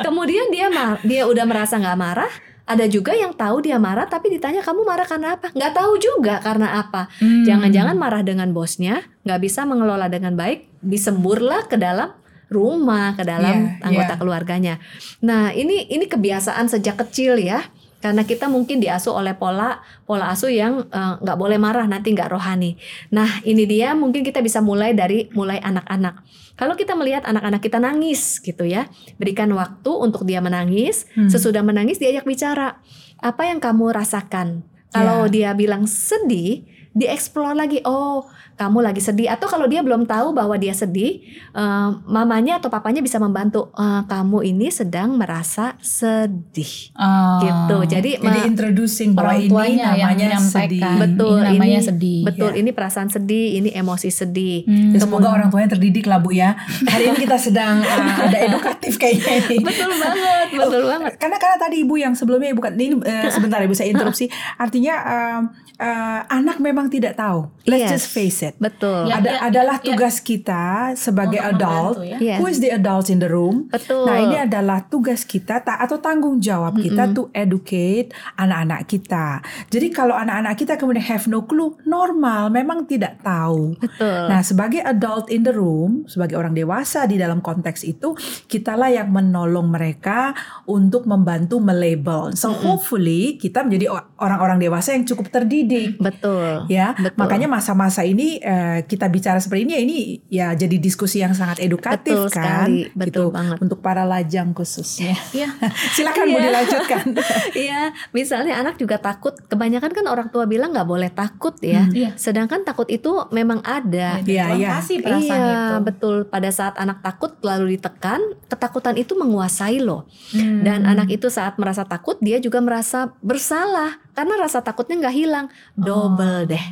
[0.00, 2.32] kemudian dia mar dia udah merasa nggak marah
[2.64, 6.38] ada juga yang tahu dia marah tapi ditanya kamu marah karena apa nggak tahu juga
[6.38, 7.42] karena apa Hmm.
[7.42, 12.14] jangan-jangan marah dengan bosnya nggak bisa mengelola dengan baik disemburlah ke dalam
[12.50, 14.18] rumah, ke dalam Iya, anggota iya.
[14.18, 14.74] keluarganya.
[15.22, 17.62] Nah, ini ini kebiasaan sejak kecil ya.
[18.00, 22.32] Karena kita mungkin diasuh oleh pola pola asuh yang eh, nggak boleh marah nanti nggak
[22.32, 22.80] rohani.
[23.12, 26.24] Nah, ini dia mungkin kita bisa mulai dari mulai anak-anak.
[26.56, 31.08] Kalau kita melihat anak-anak kita nangis gitu ya, berikan waktu untuk dia menangis.
[31.16, 31.28] Hmm.
[31.28, 32.80] Sesudah menangis diajak bicara.
[33.20, 34.64] Apa yang kamu rasakan?
[34.90, 36.66] Kalau dia bilang sedih,
[36.98, 37.78] dieksplor lagi.
[37.86, 38.26] Oh,
[38.60, 39.32] kamu lagi sedih.
[39.32, 43.72] Atau kalau dia belum tahu bahwa dia sedih, eh, mamanya atau papanya bisa membantu.
[43.72, 46.92] "Eh, kamu ini sedang merasa sedih.
[46.92, 47.40] Oh.
[47.40, 47.76] Gitu.
[47.88, 50.68] Jadi, Jadi introducing bahwa ini yang namanya menyampaikan.
[50.68, 50.82] sedih.
[50.98, 52.20] Betul, ini namanya ini- sedih.
[52.22, 52.50] betul.
[52.50, 52.56] Ya.
[52.58, 54.56] Ini perasaan sedih, ini emosi sedih.
[54.64, 54.92] Hmm.
[54.92, 56.52] Ya, semoga orang tuanya terdidik lah Bu ya.
[56.82, 57.88] Hari ini kita sedang uh,
[58.26, 59.62] ada edukatif kayaknya ini.
[59.62, 61.12] Betul banget, betul banget.
[61.16, 64.26] Karena karena tadi ibu yang sebelumnya ibu kan ini eh, sebentar ibu saya interupsi.
[64.56, 65.42] Artinya um,
[65.76, 67.48] eh, anak memang tidak tahu.
[67.64, 67.92] Let's Yes.
[67.96, 68.49] just face it.
[68.58, 69.06] Betul.
[69.06, 69.84] Ya, ada ya, adalah ya.
[69.92, 70.64] tugas kita
[70.96, 71.96] sebagai Untuk adult.
[72.00, 72.36] membantu ya.
[72.40, 73.68] Who is the adult in the room?
[73.68, 74.04] Betul.
[74.08, 79.44] Nah ini adalah tugas kita ta- atau tanggung jawab kita to educate anak-anak kita.
[79.68, 83.76] Jadi kalau anak-anak kita kemudian have no clue, normal, memang tidak tahu.
[83.76, 84.26] Betul.
[84.26, 89.12] Nah, sebagai adult in the room, sebagai orang dewasa di dalam konteks itu, kitalah yang
[89.12, 90.32] menolong mereka
[90.64, 92.32] untuk membantu melabel.
[92.32, 96.00] So hopefully kita menjadi orang-orang dewasa yang cukup terdidik.
[96.00, 96.64] betul.
[96.66, 97.16] Ya, Betul.
[97.20, 101.60] makanya masa-masa ini eh, kita bicara seperti ini ya ini ya jadi diskusi yang sangat
[101.60, 103.56] edukatif Betul kan, sekali, betul gitu banget.
[103.60, 105.14] untuk para lajang khususnya.
[105.30, 105.48] Iya.
[105.94, 106.44] Silakan Bu Iya.
[106.48, 107.04] dilanjutkan.
[107.52, 109.36] Iya, misalnya anak juga takut.
[109.46, 111.84] Kebanyakan kan orang tua bilang nggak boleh takut ya.
[111.84, 111.92] Hmm.
[111.92, 112.10] Iya.
[112.16, 114.22] Sedangkan takut itu memang ada.
[114.24, 114.80] Iya, iya.
[114.80, 115.74] Kasih perasaan iya, itu.
[115.84, 116.16] betul.
[116.24, 120.08] Pada saat anak takut lalu ditekan, ketakutan itu menguasai loh.
[120.32, 120.64] Hmm.
[120.64, 125.46] Dan anak itu saat merasa takut, dia juga merasa bersalah karena rasa takutnya nggak hilang,
[125.74, 126.64] double deh.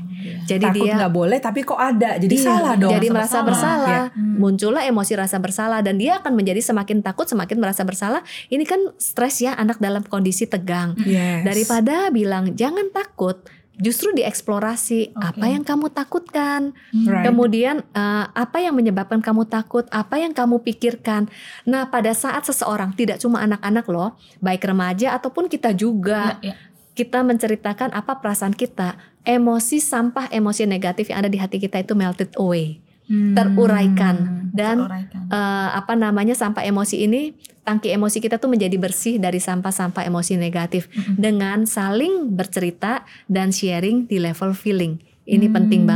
[0.45, 2.21] Jadi Oh, Takut dia nggak boleh tapi kok ada.
[2.21, 2.93] Jadi Iya, salah dong.
[2.93, 4.13] Jadi merasa bersalah.
[4.13, 4.37] Hmm.
[4.37, 8.21] Muncullah emosi rasa bersalah dan dia akan menjadi semakin takut, semakin merasa bersalah.
[8.53, 10.93] Ini kan stres ya anak dalam kondisi tegang.
[11.01, 11.49] Yes.
[11.49, 13.41] Daripada bilang jangan takut,
[13.79, 15.23] justru dieksplorasi Oke.
[15.23, 16.75] apa yang kamu takutkan.
[16.91, 17.25] Right.
[17.31, 21.31] Kemudian eh, apa yang menyebabkan kamu takut, apa yang kamu pikirkan.
[21.65, 26.55] Nah, pada saat seseorang tidak cuma anak-anak loh, baik remaja ataupun kita juga Ya, ya.
[26.99, 31.95] Kita menceritakan apa perasaan kita, emosi sampah, emosi negatif yang ada di hati kita itu
[31.95, 33.33] melted away, Hmm.
[33.33, 34.17] teruraikan
[34.51, 35.31] dan Teruraikan.
[35.31, 37.33] eh, apa namanya sampah emosi ini
[37.63, 41.17] tangki emosi kita tuh menjadi bersih dari sampah-sampah emosi negatif Mm-mm.
[41.17, 45.01] dengan saling bercerita dan sharing di level feeling.
[45.25, 45.89] Ini penting Hmm.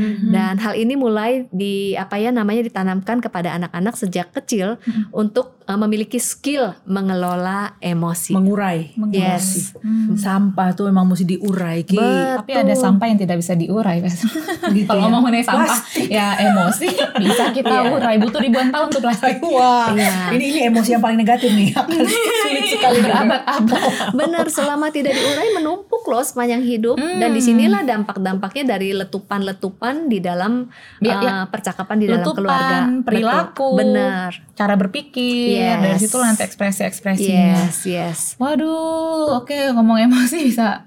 [0.00, 0.30] Banget.
[0.30, 5.12] Dan hal ini mulai di apa ya namanya ditanamkan kepada anak-anak sejak kecil Mm-mm.
[5.12, 8.32] untuk eh, memiliki skill mengelola emosi.
[8.32, 9.74] mengurai Yes.
[9.76, 10.12] Hmm.
[10.12, 11.94] sampah tuh memang mesti diurai Ki.
[11.94, 12.38] Betul.
[12.38, 14.00] Tapi ada sampah yang tidak bisa diurai.
[14.00, 15.04] Gitu Kalau ya.
[15.04, 16.06] ngomong mengenai sampah, Plastik.
[16.08, 17.90] ya emosi bisa kita Iya.
[17.90, 18.16] urai.
[18.16, 19.38] Butuh ribuan tahun untuk plastik.
[19.46, 20.32] Wah, Iya.
[20.32, 21.68] ini ini emosi yang paling negatif nih.
[21.72, 23.82] Akan sulit sekali Berabad-abad.
[24.20, 27.32] Benar, selama tidak diurai menumpuk loh sepanjang hidup dan Hmm.
[27.32, 31.34] di sinilah dampak-dampaknya dari letupan-letupan di dalam Ya, uh, ya.
[31.46, 32.76] percakapan di dalam Letupan, keluarga.
[32.80, 33.02] Betul.
[33.02, 33.68] perilaku.
[33.76, 34.30] Benar.
[34.54, 35.80] Cara berpikir, Yes.
[35.80, 37.50] dari situ nanti ekspresi-ekspresinya.
[37.66, 38.18] Yes, yes.
[38.36, 40.84] Waduh, oke ngomong emosi bisa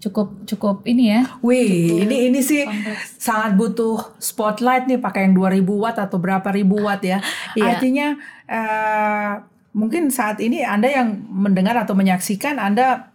[0.00, 1.28] cukup cukup ini ya.
[1.40, 3.20] Wih, ini ini sih kompleks.
[3.20, 7.20] sangat butuh spotlight nih pakai yang 2000 watt atau berapa ribu watt ya.
[7.58, 7.76] Iya.
[7.76, 8.06] Artinya
[8.48, 9.32] eh,
[9.70, 13.09] mungkin saat ini Anda yang mendengar atau menyaksikan Anda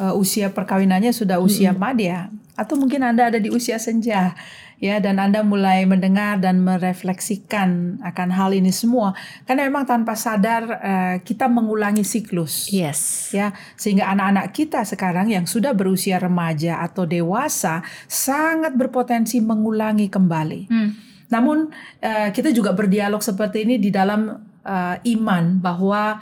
[0.00, 4.32] eh, usia perkawinannya sudah usia madya atau mungkin Anda ada di usia senja
[4.76, 9.16] ya dan Anda mulai mendengar dan merefleksikan akan hal ini semua
[9.48, 13.32] karena memang tanpa sadar eh, kita mengulangi siklus Yes.
[13.32, 20.62] ya sehingga anak-anak kita sekarang yang sudah berusia remaja atau dewasa sangat berpotensi mengulangi kembali.
[20.68, 20.90] Hmm.
[21.32, 24.28] Namun eh, kita juga berdialog seperti ini di dalam
[24.60, 26.20] eh, iman bahwa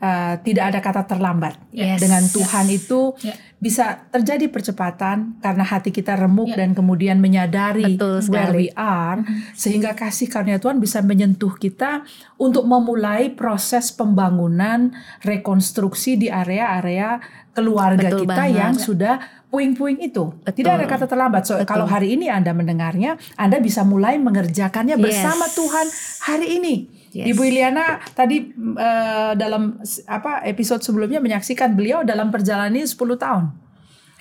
[0.00, 1.60] eh, tidak ada kata terlambat.
[1.70, 2.00] Yes.
[2.00, 3.36] Dengan Tuhan itu Ya.
[3.56, 6.64] bisa terjadi percepatan karena hati kita remuk Ya.
[6.64, 9.20] dan kemudian menyadari Betul where we are
[9.52, 12.00] sehingga kasih karunia Tuhan bisa menyentuh kita
[12.36, 14.88] untuk memulai proses pembangunan
[15.20, 18.56] rekonstruksi di area-area keluarga Betul kita banget.
[18.56, 19.14] yang sudah
[19.50, 20.30] puing-puing itu.
[20.40, 20.54] Betul.
[20.56, 21.42] Tidak ada kata terlambat.
[21.44, 21.66] So, Betul.
[21.66, 25.02] kalau hari ini Anda mendengarnya, Anda bisa mulai mengerjakannya Yes.
[25.02, 25.86] bersama Tuhan
[26.24, 26.74] hari ini.
[27.10, 27.34] Yes.
[27.34, 33.44] Ibu Iliana tadi eh, dalam apa episode sebelumnya menyaksikan beliau dalam perjalanan ini 10 tahun.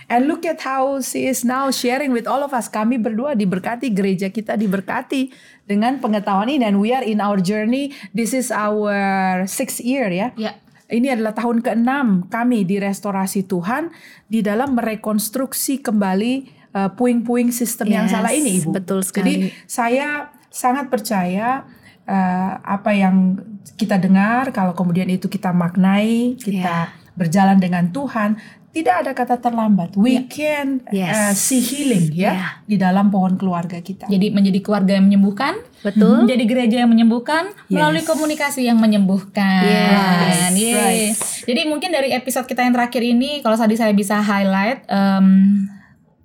[0.09, 2.65] And look at how she is now sharing with all of us.
[2.65, 5.29] Kami berdua diberkati, gereja kita diberkati
[5.69, 6.65] dengan pengetahuan ini.
[6.65, 7.93] And we are in our journey.
[8.09, 10.33] This is our sixth year ya.
[10.33, 10.57] Ya.
[10.89, 13.93] Ini adalah tahun ke-6 kami di restorasi Tuhan
[14.25, 16.33] di dalam merekonstruksi kembali
[16.73, 18.73] uh, puing-puing sistem yang Yes, salah ini, Ibu.
[18.73, 19.33] betul Jadi sekali.
[19.69, 21.69] saya sangat percaya
[22.09, 23.37] uh, apa yang
[23.77, 29.97] kita dengar, kalau kemudian itu kita maknai, kita berjalan dengan Tuhan, tidak ada kata terlambat.
[29.97, 31.13] We can Yes.
[31.13, 32.49] uh, see healing ya Yeah.
[32.65, 34.05] di dalam pohon keluarga kita.
[34.05, 36.25] Jadi menjadi keluarga yang menyembuhkan, Betul.
[36.25, 37.73] menjadi gereja yang menyembuhkan Yes.
[37.73, 39.65] melalui komunikasi yang menyembuhkan.
[39.65, 40.73] Yes, Yeay.
[40.77, 41.17] right.
[41.49, 45.65] Jadi mungkin dari episode kita yang terakhir ini, kalau tadi saya bisa highlight, em,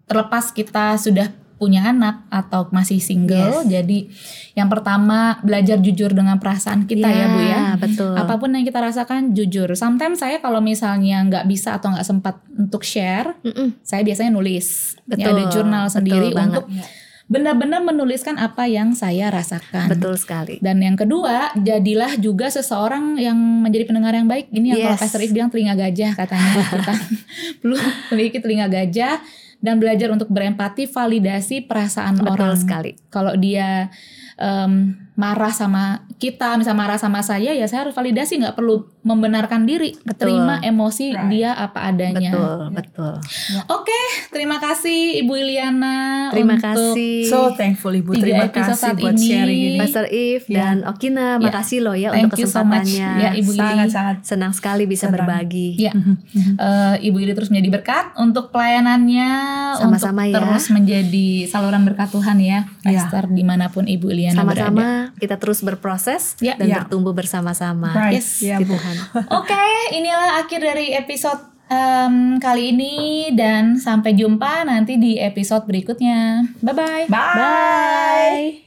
[0.05, 4.11] terlepas kita sudah punya anak atau masih single, jadi
[4.53, 7.61] yang pertama belajar jujur dengan perasaan kita ya bu ya.
[7.77, 8.13] betul.
[8.13, 9.71] Apa pun yang kita rasakan jujur.
[9.75, 13.79] Sometimes saya kalau misalnya nggak bisa atau nggak sempat untuk share, Mm-mm.
[13.81, 14.99] saya biasanya nulis.
[15.07, 16.63] Ya, Betul, ada jurnal betul sendiri banget.
[16.63, 16.67] untuk
[17.25, 19.89] benar-benar menuliskan apa yang saya rasakan.
[19.89, 20.61] Betul sekali.
[20.61, 23.33] Dan yang kedua, jadilah juga seseorang yang
[23.65, 24.53] menjadi pendengar yang baik.
[24.53, 25.03] Ini yang kalau Yes.
[25.09, 26.93] Pastor If bilang telinga gajah katanya kita
[27.59, 27.77] perlu
[28.11, 29.25] memiliki telinga gajah
[29.63, 32.57] dan belajar untuk berempati, validasi perasaan Betul orang.
[32.59, 32.93] sekali.
[33.13, 33.91] Kalau dia
[34.37, 34.72] em,
[35.14, 39.95] marah sama kita, misalnya marah sama saya, ya saya harus validasi, nggak perlu membenarkan diri,
[40.01, 40.35] Betul.
[40.35, 41.28] terima emosi Right.
[41.28, 42.30] dia apa adanya.
[42.35, 43.14] Betul, betul.
[43.68, 47.30] Oke, terima kasih Ibu Iliana Terima untuk kasih.
[47.30, 49.22] So thankful Ibu, terima kasih saat buat ini.
[49.22, 49.78] sharing ini.
[49.78, 50.57] Pastor If Ya.
[50.66, 51.39] dan Okina, Ya.
[51.39, 52.82] makasih loh ya Thank untuk you so much.
[52.82, 53.09] kesempatannya.
[53.16, 53.61] Ya, Ibu Ili.
[53.61, 55.14] Sangat-sangat Senang sekali bisa Senang.
[55.20, 55.78] berbagi.
[55.78, 59.30] Ya, eh, Ibu Ili terus menjadi berkat untuk pelayanannya,
[59.78, 60.37] Sama-sama untuk ya.
[60.41, 62.99] terus menjadi saluran berkat Tuhan ya, Ya.
[62.99, 64.70] Pastor di mana pun Ibu Iliana berada.
[64.70, 64.87] Sama-sama
[65.18, 66.55] kita terus berproses Ya.
[66.55, 66.77] dan Ya.
[66.81, 68.22] bertumbuh bersama-sama Right.
[68.22, 68.70] Yes, Ya, di.
[68.70, 68.97] Tuhan.
[69.43, 72.95] Oke, inilah akhir dari episode em, kali ini
[73.33, 76.47] dan sampai jumpa nanti di episode berikutnya.
[76.61, 77.05] Bye bye.
[77.07, 77.35] Bye.
[77.35, 78.64] Bye.